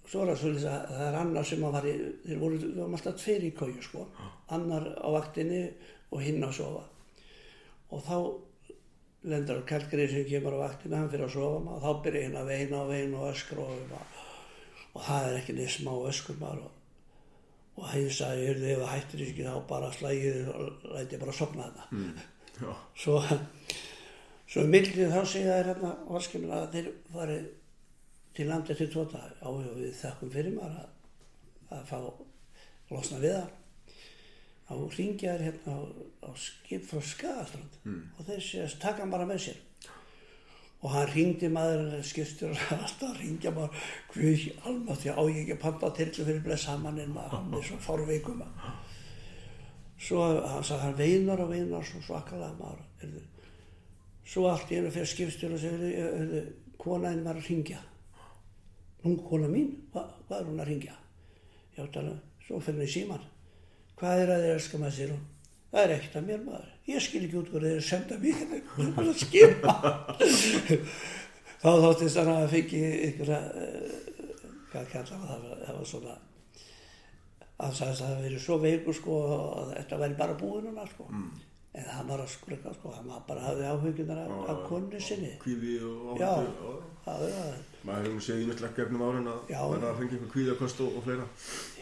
svo 0.08 0.24
er 0.24 0.32
það 0.32 0.42
svolítið 0.42 0.70
að 0.72 0.90
það 0.94 1.06
er 1.10 1.20
annar 1.20 1.50
sem 1.50 1.68
að 1.68 1.76
var 1.76 1.90
í, 1.90 1.96
þeir 2.24 2.42
voru, 2.46 2.62
við 2.64 2.80
varum 2.80 2.98
alltaf 3.00 3.22
tveir 3.22 3.48
í 3.50 3.54
kóju 3.60 3.86
sko, 3.90 4.08
annar 4.56 4.88
á 5.04 5.08
vaktinni 5.18 5.64
og 6.12 6.24
hinn 6.24 6.48
að 6.48 6.58
sofa. 6.62 6.86
Og 7.92 8.06
þá 8.08 8.18
lendur 9.26 9.60
á 9.66 9.68
kælgrið 9.68 10.14
sem 10.14 10.30
kemur 10.30 10.56
á 10.62 10.70
vaktina 10.70 11.02
hann 11.02 11.12
fyrir 11.12 11.28
að 11.28 11.36
sofa 11.36 11.64
maður, 11.66 11.84
þá 11.84 12.04
byrja 12.08 12.24
hinn 12.30 12.40
að 12.40 12.52
veina 12.54 12.82
og 12.84 12.92
veina 12.94 13.20
og 13.20 13.32
öskra 13.34 13.66
og, 13.66 13.96
og 14.96 15.04
það 15.04 15.28
er 15.30 15.38
ekki 15.42 15.54
neitt 15.58 15.74
smá 15.76 15.92
öskur 16.10 16.38
maður 16.40 16.62
og, 16.66 16.72
og 17.76 17.88
hann 17.92 18.06
sagði, 18.16 18.46
heyrðu, 18.48 18.70
ef 18.72 18.80
það 18.82 18.94
hættir 18.94 19.20
þessu 19.20 19.34
ekki 19.34 19.48
þá 19.50 19.68
bara 19.70 19.90
slægið 19.92 20.50
og 20.56 20.86
læti 20.96 21.20
bara 21.26 21.34
sopna 21.42 21.68
þetta 21.70 21.88
Mm. 21.92 22.16
Já. 22.56 22.72
svo 22.96 23.18
svo 24.48 24.62
í 24.64 24.70
millið 24.72 25.12
þá 25.12 25.22
segja 25.28 25.58
þær 25.58 25.70
hérna 25.74 25.90
orskiminn 26.16 26.54
að 26.56 26.70
þeir 26.78 26.88
fari 27.12 27.38
til 28.38 28.48
landi 28.48 28.72
eftir 28.72 28.90
tvo 28.94 29.04
dag 29.12 29.28
já, 29.42 29.50
já, 29.66 29.72
við 29.82 29.94
þakkum 30.00 30.32
fyrir 30.32 30.56
maður 30.56 30.80
að, 30.80 30.90
að 31.76 31.86
fá 31.90 31.98
losna 32.96 33.20
við 33.26 33.36
það 33.36 33.50
þá 34.66 34.98
ringja 34.98 35.34
þær 35.36 35.44
hérna 35.50 35.76
á, 35.76 35.82
á 36.26 36.30
skip 36.46 36.88
frá 36.90 37.02
Skagastrand 37.12 37.76
Mm. 37.86 38.00
og 38.18 38.26
þeir 38.30 38.42
séast 38.48 38.80
taka 38.82 39.04
hann 39.04 39.12
bara 39.14 39.28
með 39.30 39.44
sér 39.50 39.60
og 40.86 40.92
hann 40.94 41.08
ringdi 41.10 41.48
maður 41.50 42.04
skipstur 42.06 42.52
alltaf 42.76 43.08
að 43.08 43.22
ringja 43.24 43.54
maður 43.56 43.86
hvað 44.12 44.44
alma 44.70 44.98
því 45.02 45.16
á 45.18 45.22
ég 45.26 45.40
ekki 45.42 45.56
panta 45.64 45.90
til 45.98 46.12
fyrir 46.20 46.44
blessa 46.46 46.76
manninn 46.78 47.16
maður 47.16 47.40
hann 47.40 47.56
er 47.58 47.66
svo 47.66 47.80
fórveikum 47.82 48.44
maður. 48.44 48.76
Svo 50.06 50.28
hann 50.28 50.68
sagði 50.68 50.84
hann 50.84 51.00
veinar 51.00 51.42
og 51.42 51.50
veinar 51.50 51.88
svo 51.90 52.04
svakalega 52.06 52.54
maður 52.60 53.18
svo 54.26 54.46
allt 54.52 54.72
í 54.74 54.78
einu 54.78 54.94
fyrir 54.94 55.10
skipstur 55.10 55.58
og 55.58 55.62
segir 55.62 56.54
konaðinn 56.82 57.26
var 57.26 57.40
að 57.40 57.50
ringja 57.50 57.82
hún 59.06 59.18
kona 59.26 59.50
mín? 59.50 59.74
Hva, 59.94 60.06
hvað 60.28 60.40
er 60.40 60.48
hún 60.52 60.62
að 60.62 60.70
ringja 60.70 60.96
já 61.76 61.86
tala, 61.94 62.14
svo 62.46 62.62
fyrir 62.62 62.84
henni 62.84 62.94
síman 62.94 63.26
hvað 63.98 64.22
er 64.22 64.36
að 64.36 64.46
þið 64.46 64.56
elska 64.60 64.82
maður 64.82 64.98
sér 65.00 65.14
hún. 65.16 65.28
Það 65.72 65.84
er 65.84 65.98
ekkert 65.98 66.22
að 66.22 66.30
mér 66.30 66.46
maður 66.46 66.75
ég 66.92 67.02
skil 67.02 67.24
ekki 67.26 67.40
út 67.42 67.50
hvað 67.52 67.64
þið 67.66 67.72
er 67.72 67.82
að 67.82 67.88
senda 67.90 68.20
mér 68.22 68.36
hérna 68.42 69.10
að 69.10 69.18
skipa 69.24 69.74
þá 71.64 71.70
þóttist 71.82 72.20
hann 72.22 72.32
að 72.36 72.52
fengi 72.54 72.82
ykkur 73.10 73.32
að 73.40 73.50
hvað 74.72 74.88
kallar 74.92 75.26
það 75.26 75.50
það 75.66 75.76
var 75.80 75.90
svona 75.90 76.16
að 77.56 77.66
það 77.66 77.76
sagðist 77.80 78.04
að 78.06 78.10
það 78.14 78.24
verið 78.28 78.42
svo 78.46 78.56
veikur 78.66 78.96
sko 78.98 79.18
að 79.32 79.70
þetta 79.78 80.00
væri 80.04 80.18
bara 80.22 80.40
búin 80.42 80.72
hana 80.72 80.88
sko 80.94 81.06
Mm. 81.10 81.30
en 81.76 81.88
hann 81.92 82.08
var 82.08 82.22
að 82.24 82.30
skurka 82.32 82.72
sko, 82.78 82.92
hann 82.96 83.08
var 83.12 83.24
bara 83.28 83.42
hafði 83.44 83.66
áhugjurnar 83.68 84.20
af, 84.24 84.30
af 84.54 84.60
konu 84.70 85.00
sinni 85.04 85.32
Kvíði 85.42 85.74
og 85.84 86.20
það 86.20 87.26
er 87.26 87.34
það 87.36 87.58
Maður 87.86 88.06
hefur 88.08 88.24
séð 88.28 88.40
ímyndlega 88.46 88.78
gefnum 88.80 89.04
árin 89.06 89.28
að 89.30 89.52
Já. 89.52 89.60
vera 89.74 89.90
að 89.92 89.98
fengja 90.00 90.16
eitthvað 90.16 90.32
kvíðakost 90.36 90.80
og, 90.86 90.96
og 90.98 91.04
fleira. 91.06 91.26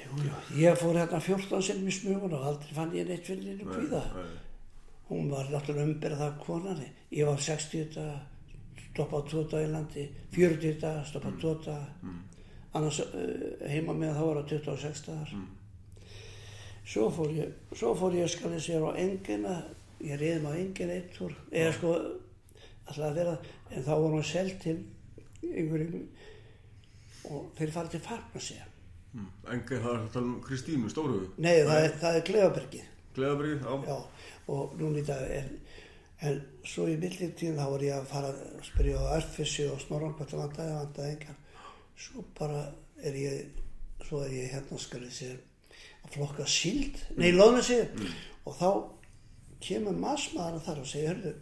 Jú, 0.01 0.17
jú. 0.25 0.39
Ég 0.59 0.81
fór 0.81 0.97
hérna 0.99 1.19
14 1.23 1.61
sinnum 1.63 1.87
í 1.87 1.93
smugun 1.95 2.33
og 2.35 2.47
aldrei 2.49 2.73
fann 2.75 2.91
ég 2.97 3.07
neitt 3.07 3.29
fyrir 3.29 3.53
henni 3.53 3.67
kvíða. 3.69 4.01
Nei, 4.17 4.25
Hún 5.13 5.29
var 5.29 5.49
náttúrulega 5.51 5.85
umbyrð 5.91 6.21
af 6.25 6.37
konarni. 6.41 6.87
Ég 7.13 7.27
var 7.29 7.37
60 7.37 7.91
daga, 7.93 8.15
stoppað 8.87 9.27
2 9.29 9.43
daga 9.51 9.67
í 9.67 9.71
landi, 9.71 10.05
40 10.33 10.79
daga, 10.81 11.03
stoppað 11.05 11.35
2 11.43 11.51
daga. 11.67 12.13
Annars 12.73 12.99
uh, 13.03 13.67
heima 13.69 13.93
með 13.93 14.17
þá 14.17 14.23
var 14.23 14.39
það 14.41 14.55
26 14.71 15.05
dagar. 15.11 15.35
Svo 16.83 17.07
fór 17.13 17.31
ég, 17.37 17.53
svo 17.77 17.93
fór 17.95 18.17
ég 18.17 18.31
skal 18.31 18.57
ég 18.57 18.65
sér 18.65 18.83
á 18.83 18.91
engina, 18.99 19.59
ég 20.03 20.17
reyði 20.19 20.41
maður 20.43 20.63
engin 20.65 20.97
eitt 20.97 21.21
úr, 21.23 21.37
eða 21.53 21.77
sko 21.77 21.93
alltaf 21.93 23.05
að 23.07 23.19
vera, 23.21 23.35
en 23.71 23.85
þá 23.85 23.93
var 23.93 24.15
hún 24.17 24.25
seld 24.27 24.57
til 24.65 24.77
einhverjum 25.43 26.07
og 27.29 27.51
þeir 27.57 27.75
farið 27.77 27.93
til 27.93 28.01
farmasíða. 28.09 28.65
Mm. 29.13 29.29
Engi 29.53 29.77
það 29.77 29.93
er 29.93 30.01
að 30.01 30.09
tala 30.15 30.27
um 30.31 30.41
Kristínu 30.43 30.89
Stóruðu. 30.91 31.29
Nei, 31.37 31.61
það 31.67 31.79
er, 31.85 31.95
það 32.01 32.17
er 32.17 32.27
Glefabergið. 32.29 32.89
Gleðabrið, 33.13 33.59
já. 33.61 33.73
Já, 33.87 33.97
og 34.51 34.75
núna 34.79 34.99
í 34.99 35.05
dag 35.07 35.23
er, 35.31 35.47
en 36.23 36.41
svo 36.67 36.87
í 36.91 36.97
millitíðin 36.99 37.59
þá 37.59 37.65
var 37.73 37.85
ég 37.85 37.95
að 37.97 38.09
fara 38.11 38.31
að 38.33 38.41
spyrja 38.67 38.99
á 38.99 39.13
Örfissi 39.17 39.67
og 39.71 39.81
Snorran 39.83 40.15
hvað 40.17 40.33
það 40.33 40.43
vandaði, 40.43 40.75
vandaði 40.79 41.13
engan. 41.15 41.39
Svo 42.03 42.25
bara 42.37 42.63
er 43.03 43.17
ég, 43.19 43.61
svo 44.07 44.23
er 44.25 44.35
ég 44.35 44.53
hérna 44.55 44.79
skal 44.81 45.03
ég 45.05 45.15
segja 45.15 45.37
að 46.03 46.17
flokka 46.17 46.47
síld, 46.49 46.99
nei, 47.19 47.31
loðna 47.31 47.63
sig 47.63 47.87
og 48.43 48.57
þá 48.59 48.69
kemur 49.63 49.95
masmaður 49.95 50.65
þar 50.65 50.81
og 50.81 50.89
segir, 50.89 51.13
hörðu, 51.13 51.33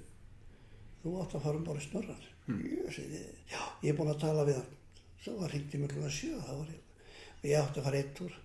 þú 1.01 1.15
átt 1.23 1.35
að 1.37 1.47
fara 1.47 1.57
um 1.57 1.65
bara 1.65 1.81
Snorran. 1.87 2.27
Ég 2.51 2.93
segi, 2.93 3.23
já, 3.49 3.61
ég 3.81 3.91
er 3.93 3.97
búinn 3.97 4.13
að 4.13 4.21
tala 4.25 4.45
við 4.45 4.59
hann. 4.59 4.77
Svo 5.21 5.35
var 5.39 5.53
hringt 5.53 5.73
í 5.73 5.79
mjög 5.81 5.93
klúna 5.95 6.13
sjö, 6.13 6.37
þá 6.41 6.51
var 6.51 6.69
ég, 6.73 7.03
ég 7.49 7.57
átti 7.61 7.81
að 7.81 7.85
fara 7.87 7.99
eitt 8.01 8.21
úr, 8.25 8.37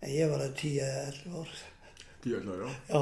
en 0.00 0.10
ég 0.14 0.30
var 0.30 0.42
að 0.44 0.56
tíu 0.60 0.82
eða 0.82 1.06
ellu 1.10 1.40
ár. 1.42 1.54
Tíallar, 2.24 2.60
já. 2.64 2.70
Já, 2.88 3.00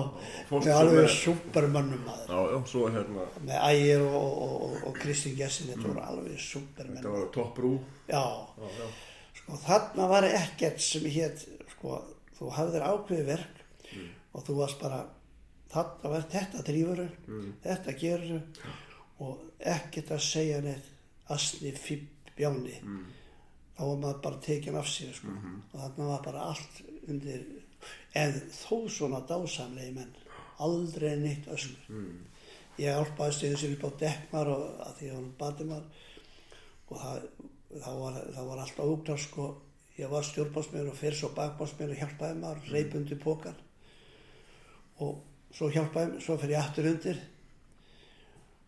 Fólk 0.48 0.64
með 0.66 0.76
alveg 0.80 1.04
er- 1.04 1.14
supermönnum 1.14 2.00
maður. 2.06 2.26
Já, 2.32 2.40
já, 2.52 2.58
svo 2.72 2.88
hérna, 2.90 3.26
Með 3.46 3.64
ægir 3.68 4.02
og, 4.08 4.42
og, 4.46 4.76
og, 4.88 4.96
Kristín 4.98 5.36
Gessin, 5.38 5.70
þetta 5.70 5.88
voru 5.92 6.02
alveg 6.08 6.40
supermenn. 6.42 6.96
þetta 6.98 7.12
var 7.14 7.28
topprú. 7.36 7.72
Já, 8.08 8.22
Já, 8.58 8.68
já. 8.80 8.90
sko 9.38 9.60
þarna 9.66 10.08
var 10.10 10.26
ekkert 10.28 10.80
sem 10.82 11.06
hétt, 11.14 11.46
sko, 11.76 12.00
þú 12.38 12.50
hafðir 12.58 12.82
ákveði 12.90 13.26
verk 13.30 13.64
og 14.34 14.44
þú 14.46 14.54
varst 14.58 14.80
bara, 14.82 15.02
þarna 15.72 16.10
var 16.16 16.26
þetta 16.32 16.62
drífuru, 16.66 17.08
þetta 17.62 17.94
gerur 18.00 18.42
og 19.22 19.38
ekkert 19.60 20.10
að 20.16 20.22
segja 20.26 20.60
neitt 20.64 20.88
asni, 21.30 21.70
fibb, 21.78 22.08
bjáni. 22.36 22.74
Þá 23.76 23.82
var 23.86 23.96
maður 24.02 24.22
bara 24.24 24.40
tekin 24.44 24.76
af 24.76 24.86
sér, 24.90 25.12
sko. 25.16 25.28
Og 25.72 25.78
þarna 25.80 26.08
var 26.10 26.22
bara 26.26 26.42
allt 26.50 26.82
undir, 27.08 27.44
en 28.18 28.36
þó 28.52 28.76
svona 28.90 29.22
dásamlegi 29.28 29.94
menn, 29.96 30.12
aldrei 30.62 31.16
neitt 31.20 31.48
öskur. 31.52 31.88
Ég 32.80 32.88
hjálpaði 32.88 33.36
stöðu 33.36 33.58
sér 33.60 33.74
upp 33.76 33.84
á 33.88 33.90
dekkmar 34.04 34.50
og 34.52 34.62
að 34.86 34.94
því 34.98 35.10
að 35.10 35.16
hann 35.16 35.32
bati 35.40 35.66
maður 35.68 36.06
og 36.92 37.02
það, 37.02 37.26
það, 37.74 37.98
var, 38.02 38.16
það 38.36 38.48
var 38.48 38.62
alltaf 38.62 38.92
ógnar 38.94 39.20
sko, 39.20 39.48
ég 39.98 40.12
var 40.12 40.26
stjórnbásmiður 40.28 40.92
og 40.92 40.98
fyrir 40.98 41.18
svo 41.18 41.30
bakbásmiður 41.36 41.94
og 41.94 42.02
hjálpaði 42.02 42.40
maður, 42.40 42.72
reip 42.72 42.96
undir 42.96 43.20
pókan 43.20 43.60
og 45.02 45.20
svo 45.52 45.68
hjálpaði, 45.72 46.20
svo 46.24 46.38
fyrir 46.40 46.56
ég 46.56 46.62
aftur 46.62 46.88
undir. 46.92 47.20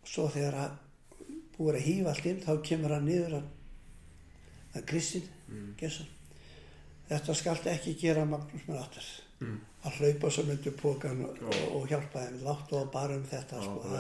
Og 0.05 0.11
svo 0.11 0.27
þegar 0.33 0.59
að 0.65 0.81
búið 1.55 1.79
að 1.79 1.87
hýfa 1.87 2.13
allt 2.13 2.29
inn 2.29 2.43
þá 2.45 2.53
kemur 2.67 2.93
hann 2.97 3.09
niður 3.09 3.39
að, 3.39 3.49
að 4.75 4.87
Kristinn, 4.91 5.31
mm. 5.49 5.73
Gessan 5.81 6.11
þetta 7.11 7.37
skalt 7.39 7.71
ekki 7.73 7.97
gera 8.01 8.25
Magnús 8.29 8.67
með 8.69 8.81
aftur 8.81 9.09
mm. 9.45 9.57
að 9.85 9.99
hlaupa 10.01 10.31
svo 10.33 10.45
myndu 10.49 10.73
pókan 10.79 11.23
og, 11.27 11.41
og, 11.45 11.57
og 11.79 11.89
hjálpaði 11.91 12.31
þeim, 12.31 12.45
láttu 12.47 12.81
á 12.81 12.85
bara 12.93 13.17
um 13.19 13.25
þetta 13.31 13.61
Já, 13.61 13.65
sko, 13.65 13.81
það 13.85 13.97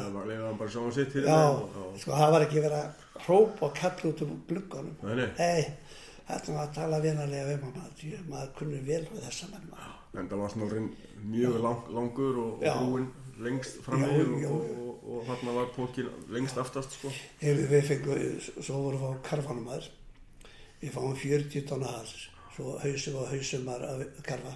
Já, 1.29 1.41
þeim. 1.75 1.99
sko 2.03 2.21
það 2.21 2.35
var 2.35 2.47
ekki 2.47 2.63
verið 2.65 2.79
að 2.81 3.03
hrópa 3.25 3.69
og 3.69 3.75
kalla 3.79 4.11
út 4.11 4.23
um 4.25 4.39
glugganum. 4.49 4.95
Nei, 5.39 5.67
þetta 6.29 6.55
var 6.55 6.63
að 6.63 6.73
tala 6.79 7.03
vinarlega 7.05 7.51
við 7.51 7.67
maður, 7.67 7.93
því 8.01 8.15
að 8.19 8.31
maður 8.33 8.55
kunni 8.61 8.81
vel 8.87 9.03
við 9.11 9.27
þessa 9.29 9.51
menn 9.53 9.69
maður. 9.73 9.93
En 10.15 10.31
það 10.31 10.43
var 10.45 10.55
snorinn 10.55 10.89
mjög 11.27 11.61
lang, 11.65 11.93
langur 11.97 12.41
og, 12.45 12.51
og 12.61 12.67
Já. 12.67 12.75
brúin 12.79 13.11
lengst 13.45 13.81
Já, 13.83 13.97
og, 13.99 14.45
og, 14.47 14.69
og, 14.85 15.07
og 15.11 15.25
þarna 15.27 15.57
var 15.57 15.73
pókin 15.75 16.11
lengst 16.31 16.59
aftast, 16.63 16.95
sko. 16.99 17.11
Við, 17.43 17.81
fengum, 17.89 18.21
svo 18.61 18.85
vorum 18.85 19.03
við 19.03 19.11
á 19.11 19.25
karfanum 19.27 19.67
maður, 19.67 19.89
við 20.83 20.95
fáum 20.95 21.17
40 21.19 21.67
tonna 21.67 21.91
hals, 21.97 22.29
svo 22.55 22.77
hausum 22.83 23.19
og 23.21 23.31
hausum 23.33 23.67
maður 23.67 23.91
að 23.91 24.05
karfa. 24.27 24.55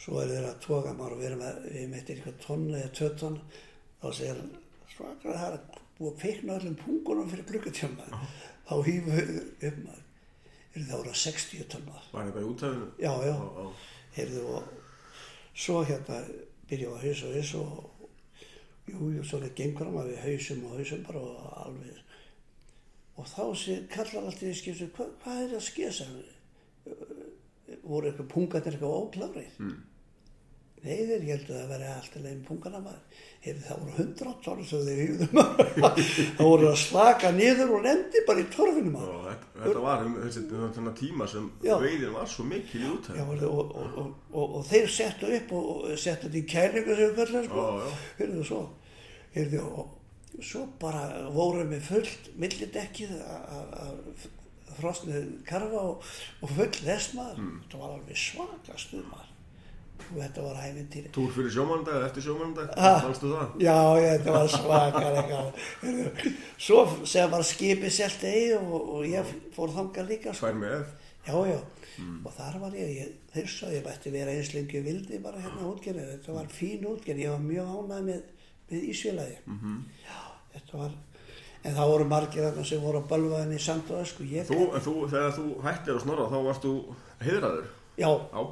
Svo 0.00 0.20
er 0.22 0.32
þeir 0.32 0.48
að 0.48 0.60
toga 0.64 0.94
maður 0.96 1.16
og 1.16 1.20
við 1.20 1.30
erum 1.30 1.44
að, 1.44 1.62
við 1.74 1.88
meittir 1.92 2.16
eitthvað 2.16 2.42
tonn 2.46 2.66
eða 2.70 2.92
tvö 2.96 3.10
tonn, 3.20 3.38
þá 4.00 4.06
segir 4.16 4.38
hann, 4.40 4.52
svakar 4.94 5.40
það 5.40 5.46
er 5.48 5.58
að 5.58 5.80
búið 5.98 6.12
að 6.12 6.20
feikna 6.24 6.56
öllum 6.56 6.78
pungunum 6.80 7.32
fyrir 7.32 7.48
gluggatjálma. 7.50 8.20
Þá 8.70 8.74
hýfum 8.86 9.16
við 9.18 9.32
upp 9.68 9.80
maður, 9.84 10.04
er 10.70 10.86
það 10.86 10.96
voru 10.96 11.16
60 11.24 11.70
tonn 11.74 11.88
maður. 11.88 12.12
Var 12.14 12.30
þetta 12.30 12.44
í 12.44 12.50
útæðinu? 12.54 12.92
Já, 13.04 13.12
já. 13.26 13.34
Já, 13.34 13.64
já. 13.64 13.90
heyrðu 14.16 14.44
og 14.54 14.76
svo 15.54 15.82
hérna 15.84 16.20
byrja 16.70 16.92
á 16.94 16.96
haus 17.02 17.22
og 17.26 17.34
haus 17.34 17.54
og 17.58 17.90
jú, 18.90 19.10
jú, 19.16 19.24
svo 19.24 19.40
er 19.40 19.54
gengur 19.56 19.90
hann 19.90 20.08
við 20.08 20.22
hausum 20.24 20.64
og 20.68 20.78
hausum 20.78 21.02
bara 21.06 21.22
og 21.22 21.50
alveg 21.66 21.98
og 23.20 23.26
þá 23.28 23.42
kallar 23.92 24.28
allt 24.30 24.42
í 24.46 24.52
skipsu 24.56 24.88
hvað, 24.96 25.10
hvað 25.22 25.42
er 25.44 25.56
að 25.58 25.66
skesa 25.66 26.06
voru 27.90 28.10
eitthvað 28.10 28.34
pungarnir 28.34 28.76
eitthvað 28.76 28.98
óklárið 29.00 29.60
mm. 29.60 29.76
nei 30.86 30.96
þeir 31.10 31.26
heldur 31.28 31.56
að 31.56 31.60
það 31.60 31.72
veri 31.74 31.90
alltaf 31.94 32.24
leiðin 32.24 32.46
pungana 32.48 32.80
maður 32.84 33.20
heyrðu 33.44 33.66
það 33.66 33.82
voru 33.82 33.94
hundra 33.98 34.34
tónu 34.44 34.66
svo 34.68 34.80
þeir 34.86 35.00
hýðum 35.04 35.38
það 36.38 36.42
voru 36.50 36.70
að 36.70 36.80
slaka 36.82 37.30
niður 37.36 37.74
og 37.76 37.86
lendi 37.86 38.24
bara 38.28 38.42
í 38.42 38.48
torfinu 38.54 38.94
maður 38.94 39.22
þetta, 39.28 39.52
þetta 39.66 39.84
var 39.86 40.04
um 40.06 40.18
þessi 40.18 40.42
þennan 40.50 40.98
tíma 40.98 41.30
sem 41.30 41.46
veiðin 41.64 42.16
var 42.16 42.28
svo 42.30 42.48
mikil 42.48 42.82
í 42.82 42.90
útæðinu. 42.90 43.52
og, 43.52 43.72
og, 43.84 44.02
og, 44.02 44.42
og, 44.42 44.58
þeir 44.68 44.92
settu 44.96 45.32
upp 45.38 45.56
og, 45.60 45.88
settu 45.94 46.28
þetta 46.28 46.40
í 46.40 46.44
kælingu 46.54 46.98
sem 46.98 47.08
við 47.08 47.16
kallum 47.20 47.48
sko. 47.48 47.64
Já. 47.80 47.96
Heyrðu 48.20 48.44
svo, 48.50 48.60
heyrðu, 49.36 49.64
og 49.70 49.96
svo 50.38 50.66
bara 50.80 51.30
vorum 51.34 51.72
við 51.74 51.88
fullt 51.88 52.30
millidekkið 52.40 53.16
af 53.20 54.28
frosnið 54.82 55.26
karfa 55.48 55.82
og, 55.90 56.06
og 56.40 56.54
full 56.56 56.70
lesmaður. 56.86 57.42
Mm. 57.42 57.58
Þetta 57.64 57.82
var 57.82 57.98
alveg 57.98 58.22
svaka 58.26 58.78
stuðmaður. 58.84 59.26
Og 60.10 60.16
þetta 60.16 60.42
var 60.42 60.62
æfintýri. 60.64 61.10
Túr 61.14 61.28
fyrir 61.34 61.52
sjómandag 61.54 61.98
eða 61.98 62.06
eftir 62.08 62.24
sjómandag, 62.24 62.70
fannstu 62.74 63.28
það? 63.30 63.52
Já, 63.62 63.76
já, 64.00 64.08
þetta 64.16 64.32
var 64.34 64.48
svakar 64.54 65.18
Svo 66.66 66.80
sem 67.06 67.30
var 67.30 67.44
skipið 67.46 67.94
selt 67.94 68.24
eigi 68.26 68.56
og, 68.56 68.88
og 68.96 69.06
ég 69.06 69.36
fór 69.54 69.76
þangað 69.76 70.10
líka. 70.14 70.32
Sko. 70.34 70.48
Tvær 70.48 70.58
með. 70.64 70.88
Já, 71.20 71.36
já, 71.50 71.58
og 72.24 72.32
þar 72.32 72.56
var 72.62 72.76
ég, 72.78 72.90
ég 72.96 73.08
þeir 73.34 73.50
svo 73.52 73.70
ég 73.70 73.84
bætti 73.84 74.12
vera 74.14 74.32
eins 74.32 74.54
lengi 74.54 74.80
og 74.80 74.86
vildi 74.86 75.20
bara 75.22 75.42
hérna 75.42 75.68
útgerði, 75.68 76.06
þetta 76.14 76.36
var 76.36 76.48
fín 76.54 76.86
útgerði, 76.88 77.26
ég 77.26 77.34
var 77.34 77.42
mjög 77.44 77.72
ánægð 77.74 78.06
með, 78.06 78.46
með 78.70 78.86
Ísfélagi. 78.92 79.36
-hmm. 79.46 79.76
Já, 80.06 80.20
þetta 80.54 80.80
var, 80.80 80.94
en 81.64 81.74
það 81.76 81.90
voru 81.92 82.06
margir 82.08 82.44
þarna 82.46 82.64
sem 82.64 82.80
voru 82.80 83.02
að 83.02 83.08
bölva 83.10 83.42
henni 83.42 83.58
sand 83.60 83.90
og 83.92 84.00
ösku, 84.04 84.24
ég, 84.30 84.46
Þú, 84.48 84.60
en 84.76 84.84
þú, 84.86 84.94
þegar 85.12 85.34
þú 85.36 85.46
hættir 85.66 85.94
að 85.98 86.02
snorra, 86.06 86.28
þá 86.32 86.38
varst 86.46 86.64
þú 86.66 86.74
heiðraður. 87.26 87.66
já, 88.00 88.10
Já. 88.10 88.42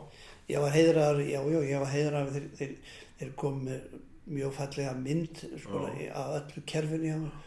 ég 0.52 0.60
var 0.64 0.74
heiðraður, 0.76 1.22
já, 1.28 1.40
já, 1.54 1.58
ég 1.72 1.82
var 1.84 1.92
heiðraður, 1.94 2.32
þeir, 2.36 2.48
þeir, 2.58 2.94
þeir 3.20 3.34
kom 3.40 3.60
með 3.64 3.98
mjög 4.28 4.52
fallega 4.58 4.94
mynd, 5.00 5.44
sko, 5.62 5.84
að 5.88 6.34
öllu 6.42 6.64
kerfinu 6.68 7.08
hjá 7.12 7.18
mér. 7.24 7.44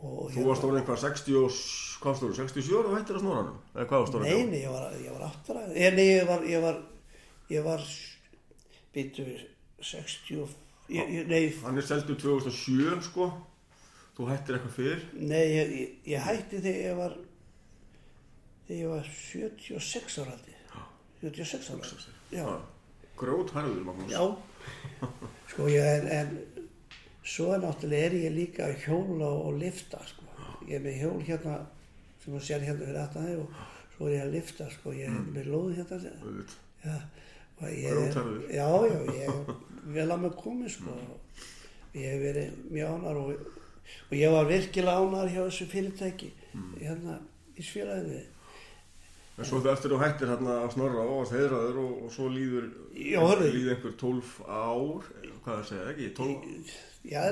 Og 0.00 0.30
Þú 0.32 0.44
varst 0.46 0.64
orðin 0.64 0.84
hvað, 0.88 1.00
60 1.02 1.34
og, 1.36 1.56
hvað 2.00 2.20
þú, 2.22 2.28
67 2.38 2.70
ára 2.78 2.88
og 2.88 2.94
hættir 2.96 3.16
að 3.18 3.24
snorra? 3.24 3.50
Eða 3.74 3.84
hvað 3.90 4.00
varst 4.04 4.14
þú 4.14 4.20
Nei, 4.24 4.60
ég 4.62 4.70
var, 4.72 4.94
ég 4.96 5.12
var 5.16 5.24
áttara, 5.26 5.64
ég, 5.76 5.96
nei, 5.98 6.06
ég 6.08 6.28
var, 6.28 6.46
ég 6.48 6.62
var, 6.64 6.78
ég 7.52 7.66
var, 7.66 7.82
býtu, 8.96 9.26
60, 9.84 10.54
ég, 10.88 11.12
nei, 11.28 11.42
Hann 11.64 11.76
er 11.80 11.84
seldu 11.88 12.16
2007, 12.16 13.00
sko. 13.10 13.28
Þú 14.20 14.26
hættir 14.28 14.56
eitthvað 14.58 14.74
fyrr. 14.76 15.02
Nei, 15.16 15.44
ég, 15.48 15.70
ég, 15.80 15.92
ég 16.12 16.24
hætti 16.26 16.58
þegar 16.60 16.82
ég 16.84 16.96
var 16.98 17.14
þegar 18.66 18.80
ég 18.82 18.90
var 18.92 19.06
76 19.08 20.18
ára 20.20 20.34
aldrei 20.36 20.56
76 21.22 21.70
ára. 21.72 22.12
Já, 22.32 22.44
Grót 23.20 23.50
harður, 23.56 23.80
Magnús. 23.84 24.12
já. 24.12 24.22
Sko 25.50 25.66
ég 25.72 25.84
en, 25.84 26.06
en 26.08 26.30
svo 27.26 27.56
náttúrulega 27.60 28.06
er 28.10 28.14
ég 28.20 28.32
líka 28.36 28.68
að 28.68 28.84
hjóla 28.86 29.28
og 29.48 29.56
lifta 29.60 30.00
sko. 30.08 30.28
Ég 30.68 30.76
er 30.78 30.84
með 30.84 31.00
hjól 31.00 31.24
hérna 31.26 31.56
sem 32.22 32.36
að 32.36 32.44
sér 32.46 32.64
hérna 32.68 32.84
fyrir 32.86 33.00
aftan 33.02 33.26
þig 33.28 33.40
og 33.40 33.64
svo 33.96 34.08
er 34.10 34.14
ég 34.18 34.24
að 34.26 34.34
lifta 34.36 34.68
sko, 34.76 34.92
ég 34.96 35.08
er 35.08 35.24
með 35.34 35.48
lóð 35.54 35.72
hérna 35.80 35.98
Og 37.60 37.68
ég- 37.68 37.92
Grjótharður. 37.92 38.44
Já, 38.56 38.68
já, 38.88 39.00
ég 39.16 39.24
er 39.28 39.56
vel 39.96 40.06
að 40.14 40.22
með 40.22 40.36
komið 40.40 40.70
sko. 40.78 40.94
Ég 41.92 42.06
hef 42.14 42.22
verið 42.22 42.60
mjög 42.72 42.94
ánar 42.94 43.18
og, 43.20 43.48
og 44.10 44.14
ég 44.18 44.34
var 44.34 44.46
virkilega 44.50 44.98
ánar 45.00 45.30
hjá 45.32 45.40
þessu 45.46 45.66
fyrirtæki 45.70 46.30
hérna 46.80 47.18
í 47.56 47.64
sfélaginu. 47.64 48.20
En 49.40 49.46
svo 49.48 49.60
það 49.64 49.72
eftir 49.72 49.92
þú 49.94 49.98
hættir 50.02 50.28
hérna 50.28 50.54
að 50.66 50.72
snorra 50.74 51.04
og 51.08 51.20
að 51.24 51.30
heiðraður 51.38 51.76
og, 51.80 51.92
og 52.04 52.10
svo 52.12 52.26
líður, 52.28 52.66
Já, 52.92 53.20
hörðu. 53.24 53.52
líður 53.54 53.74
einhver 53.74 53.94
12 54.02 54.32
ár, 54.44 55.06
hvað 55.44 55.54
það 55.54 55.62
segja 55.70 55.86
ekki, 55.94 56.08
12, 56.18 56.74
Já, 57.08 57.22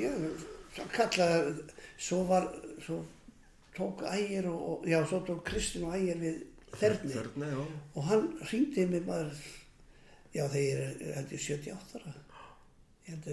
ég, 0.00 0.24
svo 0.74 0.86
kallaði, 0.96 1.66
svo 2.08 2.18
var, 2.26 2.48
svo 2.82 2.98
tók 3.76 4.02
ægir 4.10 4.48
og, 4.50 4.58
og, 4.72 4.88
já, 4.90 4.98
svo 5.06 5.20
tók 5.28 5.44
Kristinn 5.46 5.86
og 5.86 5.94
ægir 5.94 6.18
við 6.24 6.42
þerni. 6.80 7.12
Þerni. 7.14 7.52
Og 7.94 8.08
hann 8.08 8.26
hringdi 8.42 8.86
mig 8.90 9.06
maður, 9.06 9.38
já 10.34 10.48
þegar 10.48 10.64
ég 10.64 10.80
er 11.06 11.16
held 11.20 11.36
ég 11.36 11.46
78 11.46 12.00
ára. 12.00 12.16
Ég 13.06 13.30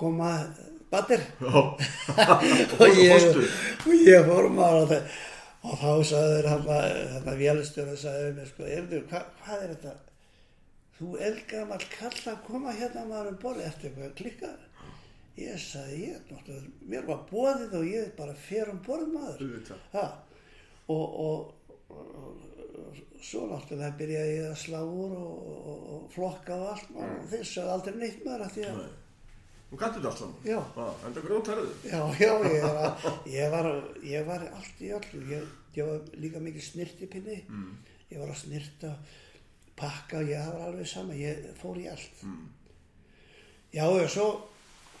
koma. 0.00 0.32
batir. 0.90 1.20
Og 2.80 2.96
ég, 2.98 3.26
ég 4.06 4.24
fór 4.26 4.48
maður 4.50 4.82
á 4.82 4.90
það. 4.90 5.18
Og 5.60 5.76
þá 5.76 5.90
sagði 6.08 6.36
þeir 6.36 6.48
hann 6.48 6.70
að, 6.72 6.86
hann 7.14 7.28
að 7.28 7.42
vélstjóra 7.42 7.96
sagði 8.00 8.30
mér 8.38 8.48
sko, 8.48 8.68
erðu, 8.78 9.00
hva, 9.10 9.20
hvað 9.42 9.64
er 9.64 9.74
þetta? 9.74 9.92
Þú 10.96 11.10
elgamall 11.28 11.84
kall 11.92 12.22
að 12.32 12.38
koma 12.46 12.72
hérna 12.76 13.04
maður 13.08 13.30
um 13.34 13.38
borði 13.42 13.66
eftir 13.68 13.90
eitthvað 13.90 14.14
klikkar. 14.18 14.58
Ég 15.40 15.60
sagði, 15.60 15.98
ég, 16.08 16.24
náttúrulega, 16.28 16.72
mér 16.92 17.06
var 17.08 17.20
bóðið 17.28 17.76
og 17.78 17.86
ég 17.88 18.08
bara 18.16 18.36
fer 18.48 18.72
um 18.72 18.80
borð 18.84 19.12
maður. 19.14 19.74
Ha, 19.92 20.06
og, 20.92 21.20
og, 21.26 21.76
og, 21.92 22.08
og 22.80 22.98
svo 23.24 23.46
náttúrulega 23.52 23.98
byrjaði 24.00 24.34
ég 24.38 24.48
að 24.48 24.58
slá 24.64 24.80
úr 24.80 25.14
og, 25.20 26.08
flokka 26.14 26.56
og 26.56 26.72
allt 26.72 26.92
maður 26.96 27.14
og 27.20 27.30
þeir 27.34 27.46
sagði 27.52 27.76
aldrei 27.76 28.00
neitt 28.00 28.26
maður 28.26 28.46
af 28.46 28.56
því 28.56 28.66
að, 28.70 28.80
Nei. 28.80 28.98
Þú 29.70 29.78
þetta 29.78 30.08
allt 30.10 30.18
saman? 30.18 30.36
Já. 30.44 30.58
En 31.06 31.14
það 31.14 31.24
grjótharður? 31.28 31.72
já, 31.86 32.00
já, 32.18 32.32
ég 32.50 32.62
var, 32.74 33.10
ég 33.30 33.50
var, 33.52 33.68
ég 34.02 34.24
var 34.26 34.44
allt 34.50 34.80
í 34.82 34.88
öllu, 34.96 35.20
ég, 35.30 35.44
ég 35.76 35.86
var 35.86 36.00
líka 36.18 36.40
mikið 36.42 36.64
snirtipinni, 36.72 37.36
Mm. 37.48 37.76
ég 38.10 38.18
var 38.18 38.28
að 38.32 38.40
snirta, 38.42 38.90
pakka, 39.78 40.22
ég 40.26 40.46
var 40.50 40.64
alveg 40.68 40.86
sama, 40.90 41.14
ég 41.14 41.44
fór 41.60 41.78
í 41.78 41.86
allt. 41.90 42.22
Mm. 42.26 42.48
Já, 43.72 43.84
já, 44.00 44.08
svo, 44.10 44.26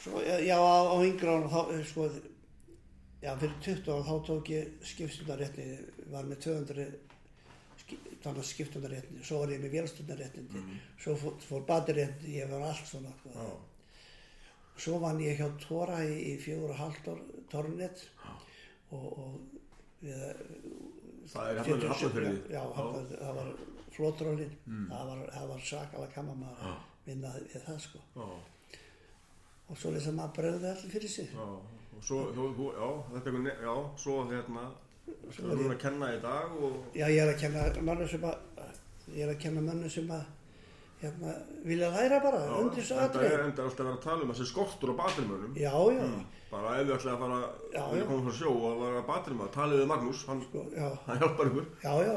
svo 0.04 0.20
já, 0.22 0.54
á, 0.54 0.78
á 0.94 0.96
yngra 1.02 1.34
ára 1.40 1.48
þá, 1.50 1.60
eh, 1.74 1.84
sko, 1.90 2.06
já, 3.22 3.34
fyrir 3.42 3.56
20 3.66 3.90
ára 3.90 4.06
þá 4.06 4.26
tók 4.26 4.48
ég 4.54 4.68
skipstundarétni, 4.86 5.66
var 6.14 6.24
með 6.30 6.38
200 6.46 6.86
ski- 7.82 7.98
þannig 8.22 8.46
skipstundarétni, 8.46 9.18
svo 9.26 9.40
var 9.42 9.48
ég 9.50 9.60
með 9.66 9.74
vélstundarétni, 9.74 10.46
svo 11.02 11.16
fór, 11.18 11.34
fór 11.42 11.66
batirétni, 11.66 12.36
ég 12.38 12.48
var 12.54 12.62
allt 12.70 12.86
svona, 12.86 13.10
sko. 13.18 13.34
Já. 13.34 13.50
Svo 14.80 14.98
vann 15.02 15.20
ég 15.20 15.40
hjá 15.40 15.48
Tóra 15.60 15.98
í, 16.06 16.14
í 16.32 16.36
fjögur 16.40 16.72
og 16.72 16.78
halvt 16.80 17.10
tornett 17.52 18.04
og, 18.90 19.08
og 19.12 19.34
við, 20.00 20.22
Það 21.30 21.50
er 21.50 21.58
hafnarfirði, 21.60 22.30
það 22.50 23.34
var 23.36 23.50
flótrólin, 23.94 24.54
það, 24.64 25.10
var, 25.10 25.20
það 25.34 25.50
var 25.50 25.66
svakalega 25.68 26.14
gaman 26.16 26.40
maður 26.40 26.70
að 26.70 26.80
vinna 27.06 27.34
við 27.36 27.66
það 27.66 27.82
sko. 27.84 28.00
Já, 28.16 28.30
Og 29.70 29.78
svo 29.78 29.92
lesa 29.94 30.10
maður 30.16 30.32
bregði 30.40 30.70
allir 30.72 30.94
fyrir 30.96 31.12
sig. 31.12 31.28
já. 31.36 31.44
Og 32.00 32.06
svo, 32.06 32.18
þú, 32.32 32.70
já, 32.72 32.88
þetta 33.12 33.30
er 33.30 33.64
já, 33.66 33.74
svo 34.00 34.16
hérna, 34.30 34.62
þú 35.36 35.56
hún 35.60 35.74
að 35.74 35.80
kenna 35.82 36.10
í 36.14 36.20
dag 36.22 36.54
og, 36.56 36.78
Já, 36.96 37.06
ég 37.12 37.20
er 37.20 37.32
að 37.34 37.40
kenna 37.42 37.64
mönnu 37.84 38.06
sem 38.08 38.24
að, 38.24 38.38
ég 39.12 39.26
er 39.26 39.32
að 39.34 39.42
kenna 39.42 39.64
mönnu 39.66 39.90
sem 39.92 40.12
að, 40.16 40.22
hérna, 41.00 41.32
vilja 41.64 41.88
læra 41.94 42.18
bara, 42.24 42.40
já, 42.46 42.52
undir 42.60 42.84
svo 42.84 42.96
þetta 43.00 43.20
er 43.20 43.30
aðrið. 43.30 43.44
enda 43.48 43.62
alltaf 43.64 43.80
að 43.80 43.88
vera 43.88 43.96
að 43.96 44.04
tala 44.04 44.24
um 44.26 44.32
þessi 44.34 44.46
skortur 44.50 44.92
á 44.92 44.94
batrimönnum. 45.00 45.54
Já, 45.56 45.72
já, 45.96 46.06
Bara 46.50 46.70
ef 46.80 46.86
þið 46.88 46.94
ætlaði 46.96 47.14
að 47.14 47.20
fara, 47.24 47.40
Já, 47.72 47.80
að 47.86 47.98
já. 48.00 48.04
koma 48.10 48.22
frá 48.26 48.34
sjó 48.40 48.52
og 48.68 48.80
vera 48.82 49.02
batrimönd, 49.06 49.52
talið 49.54 49.80
við 49.80 49.90
Magnús, 49.92 50.22
hann, 50.26 50.40
sko, 50.48 50.64
já. 50.74 50.88
hann 51.06 51.20
hjálpar 51.22 51.50
ykkur. 51.52 51.66
Já, 51.84 51.92
já, 52.04 52.14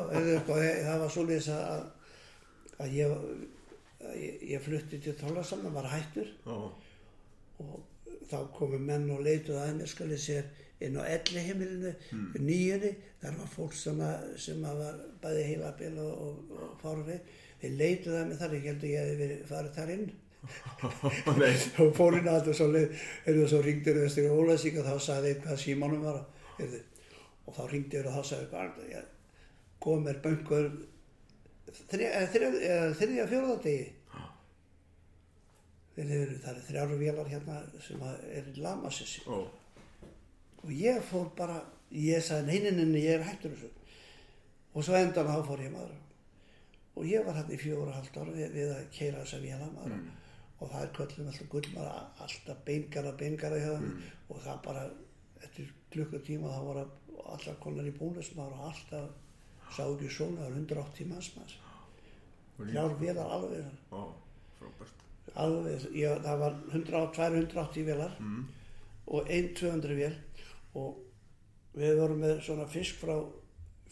það 0.48 1.00
var 1.04 1.12
svoleiðis 1.14 1.50
að, 1.54 1.84
að 2.84 2.96
ég, 2.98 3.14
ég, 4.18 4.40
ég 4.56 4.64
flutti 4.66 5.00
til 5.06 5.14
Tólasamna, 5.22 5.70
var 5.76 5.86
hættur 5.94 6.32
Já, 6.48 6.58
og 7.62 7.80
þá 8.32 8.38
komu 8.58 8.80
menn 8.82 9.06
og 9.14 9.22
leituð 9.24 9.60
að 9.62 9.76
mér 9.78 9.92
skal 9.92 10.10
ég 10.12 10.22
sér 10.24 10.50
inn 10.88 11.00
á 11.00 11.04
elli 11.06 11.46
heimilinu, 11.48 11.94
Hmm. 12.10 12.34
nýjunni, 12.48 12.92
þar 13.22 13.38
var 13.40 13.50
fólk 13.56 13.74
sem, 13.78 14.02
að, 14.04 14.28
sem 14.46 14.66
að 14.68 14.82
var 14.84 15.00
bæði 15.24 15.46
heilabil 15.52 15.94
og, 16.04 16.14
og, 16.28 16.54
og 16.60 16.76
fárfi, 16.82 17.18
þeir 17.62 17.78
leituð 17.80 18.20
að 18.20 18.28
mér 18.30 18.42
þar, 18.44 18.56
ég 18.58 18.70
held 18.72 18.84
að 18.84 18.94
ég 18.94 19.10
hefði 19.14 19.30
farið 19.52 19.76
þar 19.80 19.94
inn. 19.98 20.06
Og 21.84 21.92
fór 21.96 22.18
inn 22.20 22.28
að 22.28 22.40
þetta 22.42 22.54
svo 22.60 22.68
þau 23.96 24.02
vestir 24.04 24.26
í 24.28 24.34
Ólasík 24.36 24.80
og 24.82 24.90
þá 24.90 24.96
sagði 25.06 25.30
einn 25.32 25.44
hvað 25.46 25.62
símanum 25.62 26.04
var 26.04 26.18
heyrðu, 26.58 26.82
og 27.48 27.56
þá 27.56 27.62
ringdi 27.72 28.00
þau 28.02 28.10
og 28.12 28.18
þá 28.18 28.24
sagði 28.34 28.50
kom 29.84 30.04
mér 30.04 30.20
böngur 30.24 30.68
þriðja 31.92 33.26
fjóðardegi 33.32 33.88
þeir 35.96 36.14
eru 36.18 36.38
það 36.44 36.52
eru 36.54 36.66
þrjáru 36.68 37.00
vélar 37.02 37.32
hérna 37.32 37.58
sem 37.88 38.04
er 38.10 38.48
í 38.52 38.62
Lamasessi. 38.64 39.24
Ó, 39.28 39.48
og 40.64 40.72
ég 40.72 41.00
fór 41.10 41.30
bara 41.38 41.60
ég 41.94 42.24
sagði 42.24 42.58
neyninni 42.64 43.04
ég 43.04 43.20
er 43.20 43.28
hættur 43.28 43.54
þessu. 43.54 43.70
Og 44.74 44.86
svo 44.86 44.98
endan 44.98 45.30
þá 45.30 45.46
fór 45.46 45.62
ég 45.62 45.74
maður. 45.74 46.00
Og 46.98 47.08
ég 47.10 47.26
var 47.26 47.38
hérna 47.38 47.56
í 47.56 47.62
fjóra 47.62 47.96
halvt 47.96 48.18
ára 48.18 48.34
við, 48.34 48.54
við 48.54 48.72
að 48.74 48.84
keira 48.94 49.22
þessa 49.24 49.42
véla 49.44 49.70
maður. 49.74 50.00
Og 50.60 50.72
það 50.72 50.86
er 50.86 50.92
köllum 50.98 51.30
alltaf 51.32 51.50
gullmar 51.52 51.90
alltaf 52.26 52.64
beingara 52.68 53.14
beingara 53.20 53.60
hjá 53.62 53.72
þeim. 53.74 54.02
Og 54.30 54.42
það 54.46 54.64
bara 54.68 54.86
eftir 55.44 55.74
klukkutíma 55.94 56.54
þá 56.54 56.62
voru 56.70 56.86
allar 57.34 57.60
konar 57.62 57.90
í 57.90 57.94
bónus 57.98 58.32
maður 58.38 58.58
og 58.58 58.72
alltaf 58.72 59.12
sá 59.74 59.84
ekki 59.86 60.10
svona 60.14 60.44
það 60.44 60.50
var 60.50 60.58
180 60.62 61.10
manns 61.12 61.32
maður. 61.38 61.56
Þrjár 62.58 63.00
vélar 63.00 63.32
alveg 63.38 63.70
frábært. 64.60 65.00
alveg, 65.34 65.88
ég, 65.98 66.20
það 66.24 66.44
var 66.44 66.60
100, 66.72 67.08
280 67.18 67.88
vélar. 67.90 68.20
Mm. 68.22 68.44
og 69.06 69.28
1-200 69.28 69.96
vél 69.98 70.14
og 70.80 71.78
við 71.78 71.98
vorum 72.00 72.22
með 72.24 72.42
svona 72.46 72.68
fisk 72.70 73.02
frá 73.02 73.16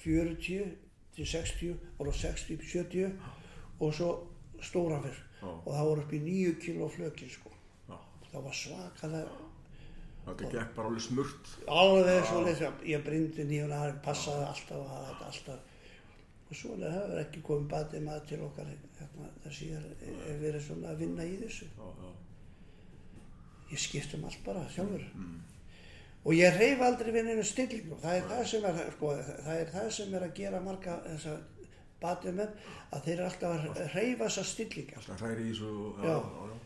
40 0.02 0.72
til 1.15 1.28
60 1.28 1.76
og 2.00 2.13
60 2.13 2.46
til 2.48 2.60
70 2.67 3.13
og 3.82 3.94
svo 3.94 4.12
stóran 4.62 5.04
fisk. 5.06 5.28
Já. 5.41 5.48
og 5.50 5.74
það 5.74 5.88
voru 5.89 6.02
upp 6.04 6.12
í 6.13 6.20
9 6.22 6.58
kilo 6.62 6.88
flökin 6.94 7.30
sko. 7.34 7.50
Já, 7.89 7.98
það 8.30 8.44
var 8.46 8.54
svakalega 8.54 9.39
þetta 10.26 10.50
gekk 10.54 10.74
bara 10.76 10.91
alveg 10.91 11.04
smurt. 11.08 11.52
alveg 11.65 12.26
svo 12.30 12.41
leys 12.46 12.62
ég 12.86 13.06
brindi 13.06 13.46
nýjuna, 13.50 13.80
það 13.82 14.02
passaði 14.06 14.48
alltaf 14.52 14.91
þetta 14.91 15.30
alltaf. 15.32 15.67
Og 16.52 16.60
svona 16.60 16.91
hefur 16.91 17.22
ekki 17.22 17.41
komið 17.48 17.70
batið 17.72 18.06
maður 18.06 18.26
til 18.30 18.41
okkar 18.46 18.70
hérna, 18.70 19.30
þess 19.46 19.62
ég 19.63 19.78
er, 19.80 20.12
er 20.30 20.41
verið 20.41 20.65
svona 20.67 20.91
að 20.91 21.06
vinna 21.06 21.26
í 21.26 21.38
þessu. 21.39 21.70
Já, 21.78 22.12
ég 23.72 23.82
skipt 23.82 24.17
um 24.17 24.28
allt 24.28 24.44
bara 24.46 24.67
sjálfur 24.70 25.08
og 26.26 26.34
ég 26.38 26.58
reyf 26.60 26.82
aldrei 26.86 27.12
við 27.16 27.30
einu 27.34 27.44
stillingu. 27.44 27.98
Það 28.02 28.16
er 28.20 28.28
það 28.30 28.44
sem 28.52 28.66
er 28.70 28.92
sko, 28.96 29.14
það 29.46 29.56
er 29.62 29.72
það 29.76 29.88
sem 29.98 30.14
er 30.14 30.26
að 30.28 30.34
gera 30.42 30.60
marga 30.62 30.98
þessa 31.08 31.38
menn 32.34 32.54
að 32.92 33.04
þeir 33.06 33.14
eru 33.16 33.26
alltaf 33.30 33.66
að 33.70 33.82
reyfa 33.96 34.26
þessa 34.28 34.44
stillingar. 34.52 34.98
Alltaf 35.02 35.22
hræri 35.22 35.48
í 35.50 35.56
og- 35.62 36.04
Já. 36.04 36.14
já, 36.14 36.20
já, 36.52 36.60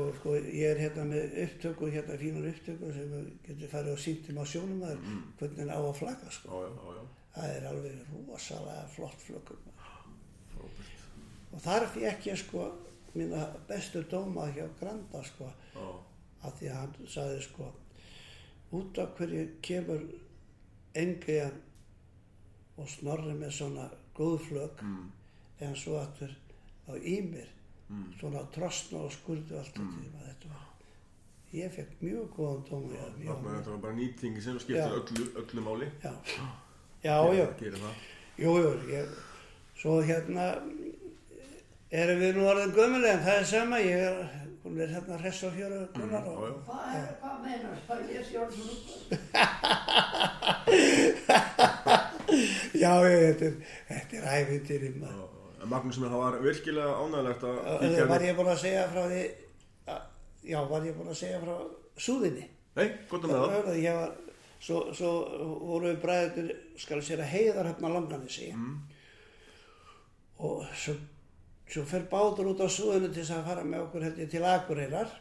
og 0.00 0.14
sko 0.20 0.34
ég 0.36 0.66
er 0.70 0.78
hérna 0.84 1.04
með 1.04 1.34
upptöku 1.44 1.90
hérna 1.90 2.16
fínar 2.20 2.46
upptöku 2.52 2.92
sem 2.92 3.14
getur 3.46 3.68
farið 3.72 3.92
og 3.92 3.98
sýntum 4.04 4.38
á 4.40 4.44
sjónum 4.46 4.82
að 4.86 4.96
hvernig 5.38 5.58
hann 5.58 5.70
á 5.74 5.80
að 5.80 5.96
flagga 5.98 6.30
sko. 6.30 6.48
Það 7.34 7.56
er 7.56 7.66
alveg 7.66 7.92
rosalega 8.28 8.86
flott 8.94 9.20
frábært. 9.26 9.66
og 11.52 11.60
þar 11.64 11.86
fekk 11.94 12.26
ég 12.30 12.36
sko 12.38 12.70
mína 13.14 13.46
bestu 13.68 14.02
dóma 14.10 14.46
hjá 14.54 14.68
Granda 14.80 15.22
sko 15.26 15.48
að 16.44 16.52
því 16.60 16.68
að 16.70 16.76
hann 16.78 16.94
sagði 17.10 17.40
sko 17.42 17.72
út 18.76 18.98
af 19.02 19.14
hverju 19.18 19.46
kemur 19.64 20.04
engiðan 20.98 21.58
og 22.80 22.88
snorri 22.88 23.34
með 23.36 23.54
svona 23.58 23.86
góðflög 24.16 24.82
mm, 24.84 25.06
en 25.66 25.76
svo 25.76 25.98
aftur 26.00 26.32
á 26.88 26.92
ímir 26.96 27.48
mm, 27.88 28.12
svona 28.20 28.44
trostna 28.54 29.04
og 29.06 29.14
skurðu 29.14 29.58
allt 29.60 29.78
mm. 29.78 29.94
tíma 29.98 30.26
þetta 30.28 30.52
var 30.54 30.66
ég 31.54 31.72
fekk 31.74 32.02
mjög 32.04 32.36
góðan 32.36 32.62
þarna 32.68 33.08
mjög, 33.18 33.42
þetta 33.48 33.72
var 33.72 33.82
bara 33.84 33.96
nýtingi 33.98 34.44
sem 34.44 34.58
skiptir 34.62 34.96
öllu, 35.00 35.26
öllu 35.42 35.66
máli. 35.66 35.90
já, 36.02 36.12
já, 37.08 37.16
já, 37.34 37.46
jú, 38.38 38.54
jú 38.62 38.74
ég, 38.92 39.16
svo 39.80 39.98
hérna 40.06 40.52
erum 41.90 42.22
við 42.22 42.36
nú 42.38 42.46
orðin 42.46 42.74
gömuleg 42.76 43.16
en 43.16 43.24
það 43.26 43.40
er 43.40 43.48
sama 43.50 43.80
ég 43.82 44.04
er, 44.06 44.20
hún 44.64 44.74
er 44.84 44.88
hérna 44.92 45.16
hress 45.20 45.40
á 45.46 45.48
fjöru 45.54 45.78
kunnar 45.94 46.20
Já, 46.20 46.26
já. 46.26 46.30
og 46.30 46.36
Hvað 46.68 46.84
er, 46.98 47.06
hvað 47.22 47.36
meinar 47.44 47.76
það? 47.88 47.98
Ég 48.14 48.22
sé 48.28 48.34
orðin 48.42 48.64
svona 48.66 48.80
já, 52.82 52.92
ég, 53.08 53.18
þetta 53.26 53.44
er, 53.48 53.54
þetta 53.90 54.14
er 54.20 54.24
æfintir 54.36 54.80
Já, 54.86 54.90
já, 54.90 54.94
já. 55.10 55.14
Magnús 55.70 55.98
minn, 56.00 56.12
það 56.12 56.22
var 56.24 56.34
virkilega 56.44 56.92
ánægilegt 57.04 57.42
að 57.44 57.56
kíkja 57.82 58.04
Var 58.10 58.20
við- 58.20 58.28
ég 58.30 58.36
búinn 58.38 58.52
að 58.54 58.62
segja 58.64 58.84
frá 58.94 59.02
því 59.10 59.22
að, 59.94 60.02
Já, 60.52 60.58
var 60.70 60.80
ég 60.88 60.94
búinn 60.98 61.12
að 61.14 61.20
segja 61.20 61.38
frá 61.44 61.54
súðinni 62.00 62.46
Nei, 62.78 62.88
gott 63.10 63.24
um 63.26 63.30
það 63.34 63.44
Það 63.68 63.80
ég 63.84 63.94
var 64.00 64.10
Svo, 64.60 64.76
svo 64.92 65.10
voru 65.64 65.86
við 65.88 66.02
bræður 66.02 66.48
skal 66.76 67.00
sér 67.04 67.20
að 67.24 67.30
heiðar 67.32 67.66
hérna 67.70 67.88
langanissi 67.94 68.50
mm. 68.52 68.74
og 70.44 70.56
svo, 70.76 70.92
svo 71.70 71.84
fer 71.86 72.06
bátur 72.10 72.50
út 72.50 72.62
á 72.62 72.68
súðinu 72.68 73.10
til 73.10 73.22
þess 73.22 73.36
að 73.36 73.46
fara 73.50 73.66
með 73.66 73.84
okkur 73.84 74.06
held 74.06 74.18
ég 74.18 74.30
til 74.32 74.46
Akureyrar. 74.46 75.12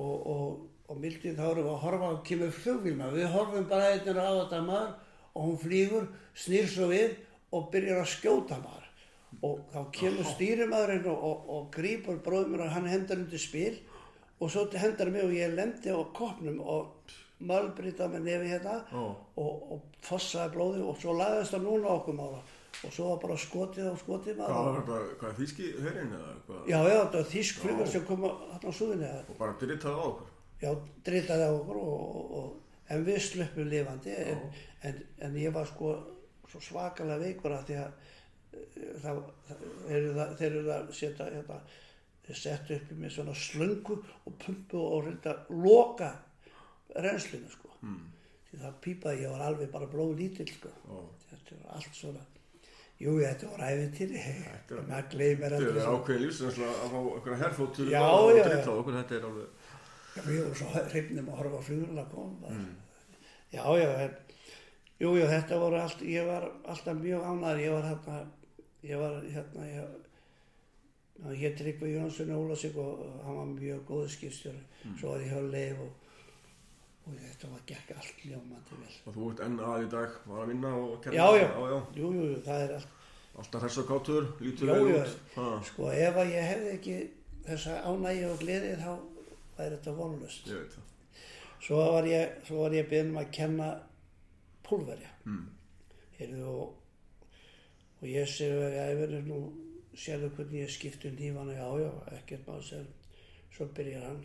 Og, 0.00 0.26
og, 0.32 0.58
og 0.90 0.98
mildið 1.00 1.38
þá 1.38 1.46
erum 1.48 1.66
við 1.66 1.72
að 1.72 1.80
horfa 1.84 2.10
á 2.12 2.14
kemur 2.26 2.52
flugvílma 2.54 3.08
við 3.14 3.32
horfum 3.34 3.66
bara 3.70 3.88
eitthvað 3.90 4.20
á 4.22 4.32
þetta 4.42 4.60
maður 4.66 4.92
og 5.30 5.46
hún 5.46 5.58
flýgur, 5.62 6.06
snýr 6.34 6.68
svo 6.70 6.90
við 6.90 7.16
og 7.54 7.70
byrjar 7.72 8.02
að 8.02 8.12
skjóta 8.14 8.60
maður. 8.62 8.86
Og 9.46 9.58
þá 9.72 9.80
kemur 9.94 10.28
stýrimaðurinn 10.34 11.08
og, 11.10 11.24
og, 11.30 11.50
og 11.56 11.66
grípur 11.74 12.20
bróðum 12.24 12.54
mér 12.54 12.66
og 12.66 12.72
hann 12.74 12.88
hendur 12.90 13.22
undir 13.22 13.42
spil. 13.42 13.74
Og 14.40 14.50
svo 14.52 14.66
hendur 14.72 15.10
mig 15.12 15.26
og 15.26 15.34
ég 15.36 15.52
lendi 15.54 15.92
á 15.92 16.00
kopnum 16.16 16.60
og 16.60 17.12
málbrita 17.40 18.08
með 18.10 18.26
nefi 18.28 18.50
hérna 18.52 18.80
Ó. 18.92 19.16
og, 19.40 19.52
og 19.72 20.00
fossaði 20.04 20.54
blóði 20.56 20.82
og 20.84 20.98
svo 21.00 21.14
lagðist 21.16 21.54
það 21.54 21.66
núna 21.66 21.94
okkur 21.96 22.18
mála 22.18 22.40
og 22.80 22.92
svo 22.94 23.08
var 23.10 23.18
bara 23.24 23.36
skotið 23.40 23.90
á 23.92 23.94
skotið 24.00 24.38
Hvað 24.40 24.68
maður 24.88 25.10
hvað 25.20 25.30
er 25.30 25.36
þýski 25.40 25.66
herinn 25.84 26.14
eða 26.16 26.30
hvað? 26.46 26.60
Já, 26.70 26.78
já, 26.78 26.96
þetta 26.96 27.18
var 27.18 27.28
þýsk 27.34 27.60
flugur 27.64 27.90
sem 27.92 28.06
kom 28.08 28.24
hann 28.24 28.64
á 28.64 28.72
súðinni 28.72 29.10
Og 29.20 29.36
bara 29.40 29.56
drittaði 29.60 30.00
á 30.00 30.04
okkur? 30.06 30.30
Já, 30.60 30.70
dritaði 31.08 31.48
á 31.48 31.52
okkur 31.58 31.80
og, 31.80 32.06
og, 32.20 32.32
og, 32.40 32.78
en 32.90 33.04
við 33.06 33.20
slöppum 33.26 33.68
lifandi 33.70 34.16
en, 34.16 34.40
en, 34.88 35.04
en 35.26 35.36
ég 35.40 35.54
var 35.54 35.68
sko 35.68 35.92
svo 36.50 36.62
svakalega 36.64 37.20
veikur 37.22 37.54
að 37.54 37.68
því 37.68 37.76
að 37.82 37.92
eh, 38.56 38.96
það, 39.04 39.20
það, 39.46 39.62
þeir 39.90 39.98
eru 40.00 40.16
það, 40.16 40.34
það 40.40 40.74
að 40.78 40.90
setja 40.98 41.28
hérna, 41.28 41.60
þeir 42.26 42.40
setja 42.40 42.80
upp 42.80 42.90
mig 43.02 43.14
svona 43.14 43.36
slöngu 43.38 44.00
og 44.00 44.40
pumpu 44.42 44.82
og 44.82 45.06
reynda 45.06 45.36
loka 45.52 46.10
renslinu 46.96 47.52
sko. 47.52 47.70
Mm. 47.86 48.02
því 48.50 48.58
það 48.64 48.80
pípaði, 48.84 49.22
ég 49.24 49.32
var 49.36 49.46
alveg 49.46 49.70
bara 49.72 49.88
blóð 49.88 50.16
lítill 50.18 50.50
sko. 50.50 50.72
Ó. 50.90 51.06
þetta 51.30 51.62
var 51.62 51.76
allt 51.78 51.94
svona 51.96 52.24
jú, 53.00 53.14
þetta 53.20 53.50
var 53.52 53.62
æfintýri 53.70 54.22
maður 54.88 55.06
gleymir 55.14 55.54
Þetta 55.54 55.60
aldrei 55.60 55.70
er 55.70 55.84
svona. 55.84 55.98
ákveðin 56.00 56.24
lífsreynsla 56.26 56.66
að 56.70 56.90
fá 56.94 56.98
einhverja 57.00 57.38
herfóttur 57.44 57.90
Já, 57.94 58.00
og 58.04 58.30
já, 58.36 58.42
á 58.44 58.50
já. 58.50 58.74
okkur, 58.80 58.98
þetta 59.00 59.16
er 59.20 59.26
alveg 59.30 59.48
Já, 60.10 60.20
við 60.26 60.38
vorum 60.40 60.54
svo 60.58 60.84
hrifnum 60.90 61.28
að 61.30 61.38
horfa 61.40 61.58
að 62.02 62.08
koma. 62.10 62.48
Mm. 62.50 62.76
Já, 63.54 63.62
já, 63.78 63.88
en, 64.04 64.14
jú, 65.00 65.12
jú, 65.16 65.26
þetta 65.30 65.58
voru 65.62 65.78
allt, 65.80 66.00
ég 66.02 66.26
var 66.26 66.46
alltaf 66.74 66.96
mjög 66.98 67.26
ánæður, 67.30 67.60
ég 67.64 67.72
var 67.76 67.86
hérna, 67.90 68.16
ég 68.90 68.98
var 69.04 69.14
hérna, 69.36 69.68
ég, 69.70 69.84
hann 71.22 71.36
hétt 71.36 71.56
Tryggvi 71.60 71.92
Jónsson 71.94 72.34
Ólasík 72.36 72.76
og 72.80 73.06
hann 73.24 73.36
var 73.38 73.48
mjög 73.54 73.84
góðu 73.88 74.08
skipstjóri, 74.16 74.62
Mm. 74.84 74.94
svo 74.98 75.10
var 75.14 75.20
ég 75.20 75.28
hjá 75.32 75.40
Leif 75.52 75.80
og, 75.84 75.90
og 77.16 77.26
þetta 77.26 77.50
var 77.50 77.62
gekk 77.68 77.92
allt 77.96 78.24
ljómandi 78.24 78.78
vel. 78.80 78.96
Og 79.06 79.14
þú 79.16 79.28
ert 79.32 79.42
enn 79.46 79.60
að 79.66 79.84
í 79.84 79.90
dag, 79.94 80.16
var 80.30 80.42
að 80.44 80.50
vinna 80.52 80.72
og 80.78 80.96
kerra 81.04 81.16
Já, 81.16 81.26
já, 81.40 81.46
já, 81.46 81.68
já. 81.72 81.78
jú, 82.00 82.10
jú, 82.16 82.26
jú, 82.30 82.40
það 82.46 82.64
er 82.66 82.74
allt, 82.78 82.96
Alltaf 83.40 83.62
hress 83.62 83.78
og 83.80 83.86
kátur, 83.88 84.26
lítur 84.42 84.72
vel 84.72 84.88
út 84.90 85.66
sko, 85.68 85.86
ef 85.94 86.16
að 86.18 86.32
ég 86.34 86.48
hefði 86.50 86.72
ekki 86.74 86.96
þessa 87.46 87.76
ánægi 87.88 88.24
og 88.28 88.42
gleði 88.42 88.72
þá 88.80 88.90
væri 89.56 89.76
þetta 89.76 89.94
vonlust. 89.96 90.50
Svo 91.60 91.78
var 91.94 92.08
ég, 92.08 92.34
ég 92.74 92.90
beðin 92.90 93.14
um 93.14 93.20
að 93.22 93.32
kenna 93.36 93.70
púlverja. 94.66 95.12
mm. 95.24 95.46
Heyrðu, 96.18 96.50
og, 96.50 96.74
og 98.00 98.06
ég 98.08 98.28
segi 98.28 98.66
að 98.66 98.76
ég 98.76 99.00
verður 99.00 99.24
nú, 99.30 99.40
sérðu 99.96 100.32
hvernig 100.36 100.64
ég 100.64 100.74
skipti 100.74 101.08
um 101.08 101.16
nýfana, 101.16 101.56
já, 101.56 101.68
já, 101.80 101.90
ekkert 102.18 102.46
maður 102.48 102.68
sér. 102.68 102.86
Svo 103.54 103.66
byrjar 103.76 104.04
hann 104.06 104.22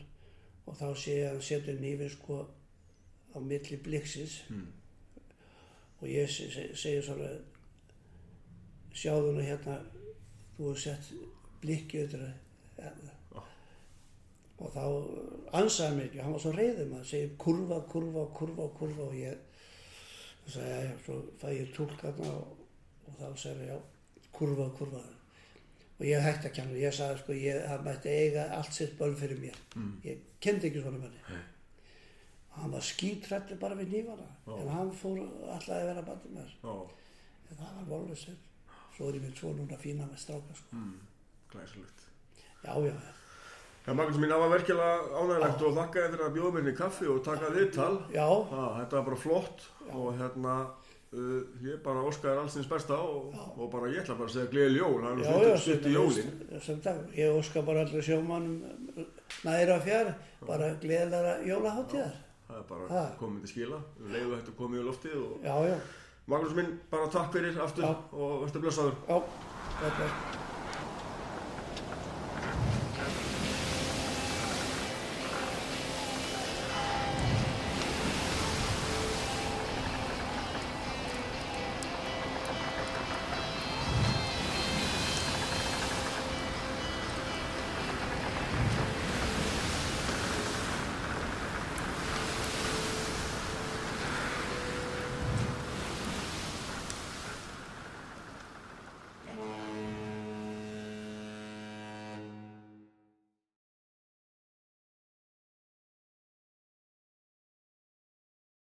og 0.65 0.77
þá 0.79 0.85
ég 1.07 1.25
að 1.25 1.31
hann 1.31 1.45
setur 1.45 1.79
nýfin 1.81 2.11
sko 2.13 2.39
á 3.35 3.37
milli 3.43 3.77
bliksins 3.83 4.37
Mm. 4.49 4.67
og 6.01 6.07
ég 6.07 6.29
se, 6.29 6.47
se, 6.51 6.69
segi 6.75 7.01
svona, 7.05 7.29
sjáðu 8.95 9.33
nú 9.35 9.43
hérna, 9.43 9.77
þú 10.57 10.69
hefur 10.69 10.79
sett 10.79 11.09
blikki 11.61 12.03
auðvitað 12.03 12.33
ja, 12.79 12.91
og 14.55 14.69
þá 14.71 14.83
ansaði 15.59 15.95
mér 15.97 16.05
ekki, 16.09 16.21
hann 16.23 16.35
var 16.35 16.43
svo 16.45 16.51
reyðum 16.55 16.93
að 16.95 17.07
segja 17.09 17.31
kurva, 17.41 17.79
kurva, 17.91 18.21
kurva, 18.37 18.69
kurva. 18.77 19.07
Og 19.09 19.15
ég 19.19 19.35
þá 20.45 20.53
sagði 20.53 20.77
já, 20.85 20.93
svo 21.03 21.17
fæ 21.41 21.47
ég 21.57 21.73
tólkarna 21.75 22.29
og, 22.37 22.53
og 23.09 23.17
þá 23.19 23.25
sagði 23.41 23.65
ég, 23.67 23.73
já, 23.73 24.29
kurva, 24.37 24.69
kurva. 24.77 25.01
Og 25.99 26.05
ég 26.07 26.23
hætti 26.23 26.47
að 26.49 26.55
kjanna, 26.59 26.77
ég 26.79 26.95
sagði 26.95 27.19
sko, 27.23 27.35
ég, 27.39 27.59
hann 27.71 27.83
mætti 27.87 28.11
eiga 28.15 28.47
allt 28.55 28.71
sitt 28.75 28.95
bönn 28.99 29.15
fyrir 29.19 29.39
mér. 29.43 29.59
Ég 30.07 30.23
kendi 30.43 30.69
ekki 30.69 30.83
svona 30.85 31.01
manni. 31.03 31.19
Nei. 31.27 31.43
Hann 32.61 32.71
var 32.71 32.85
skítrættur 32.85 33.59
bara 33.59 33.75
við 33.79 33.91
nýfana 33.95 34.27
Já. 34.47 34.53
en 34.61 34.69
hann 34.75 34.91
fór 35.01 35.19
alltaf 35.51 35.75
að 35.75 35.87
vera 35.91 36.05
bandi 36.07 36.29
með 36.35 36.47
þess 36.47 36.63
Já, 36.63 36.75
en 37.49 37.59
það 37.59 37.75
var 37.81 37.89
volið 37.91 38.21
sér 38.23 38.37
svo 38.95 39.09
er 39.09 39.17
ég 39.19 39.25
með 39.27 39.35
tvo 39.41 39.51
núna 39.57 39.77
fína 39.81 40.07
með 40.07 40.21
stráka 40.23 40.55
sko. 40.55 40.71
mm. 40.71 40.95
glæsilegt 41.51 42.07
já, 42.63 42.73
já, 42.73 42.93
já 42.95 43.13
Já, 43.85 43.93
Magnús 43.93 44.17
mín, 44.17 44.31
það 44.33 44.39
var 44.41 44.49
verkilega 44.49 44.93
ánægilegt 45.21 45.59
og 45.67 45.75
þakka 45.77 46.03
þér 46.09 46.21
að 46.25 46.31
bjóða 46.33 46.53
mér 46.55 46.69
í 46.71 46.71
kaffi 46.79 47.05
og 47.11 47.19
taka 47.21 47.51
viðtal. 47.53 47.91
Já, 48.15 48.23
Ha, 48.49 48.61
þetta 48.79 48.95
var 48.97 49.03
bara 49.11 49.19
flott 49.21 49.65
og 49.93 50.07
hérna, 50.17 50.55
uh, 51.13 51.43
ég 51.61 51.83
bara 51.85 52.01
óskaði 52.09 52.39
allsins 52.41 52.65
besta 52.71 52.97
og, 52.97 53.35
og 53.53 53.69
bara 53.69 53.91
ég 53.93 54.01
ætla 54.01 54.15
bara 54.17 54.25
að 54.31 54.39
segja 54.39 54.49
gleðil 54.55 54.79
jól, 54.79 54.97
það 55.03 55.21
já, 55.21 55.29
er 55.29 55.45
já, 55.45 55.51
nú 55.51 55.61
stutt 55.67 55.85
í 55.85 55.93
jólin. 55.93 56.33
sem 56.65 56.81
dag. 56.87 57.03
Ég 57.13 57.37
óska 57.37 57.61
bara 57.67 57.85
allir 57.85 58.07
sjómannum 58.09 59.05
næra 59.45 59.77
fjær, 59.85 60.09
bara 60.49 60.71
gleðilega 60.81 61.35
jólaháttíðar. 61.51 62.17
Það 62.47 62.57
er 62.57 62.65
bara 62.69 62.87
Ha. 62.93 63.03
komið 63.19 63.39
til 63.45 63.49
skila, 63.49 63.79
leiðu 64.05 64.35
þetta 64.37 64.51
komið 64.59 64.79
í 64.81 64.85
loftið 64.85 65.15
og 65.17 65.45
Magnús 66.27 66.55
minn, 66.57 66.79
bara 66.89 67.07
takk 67.13 67.31
fyrir 67.33 67.57
aftur 67.61 67.83
Já. 67.85 67.95
og 68.13 68.43
verður 68.45 68.61
blessaður. 68.61 68.95
já, 69.09 69.17
þetta 69.81 70.05
er. 70.05 70.44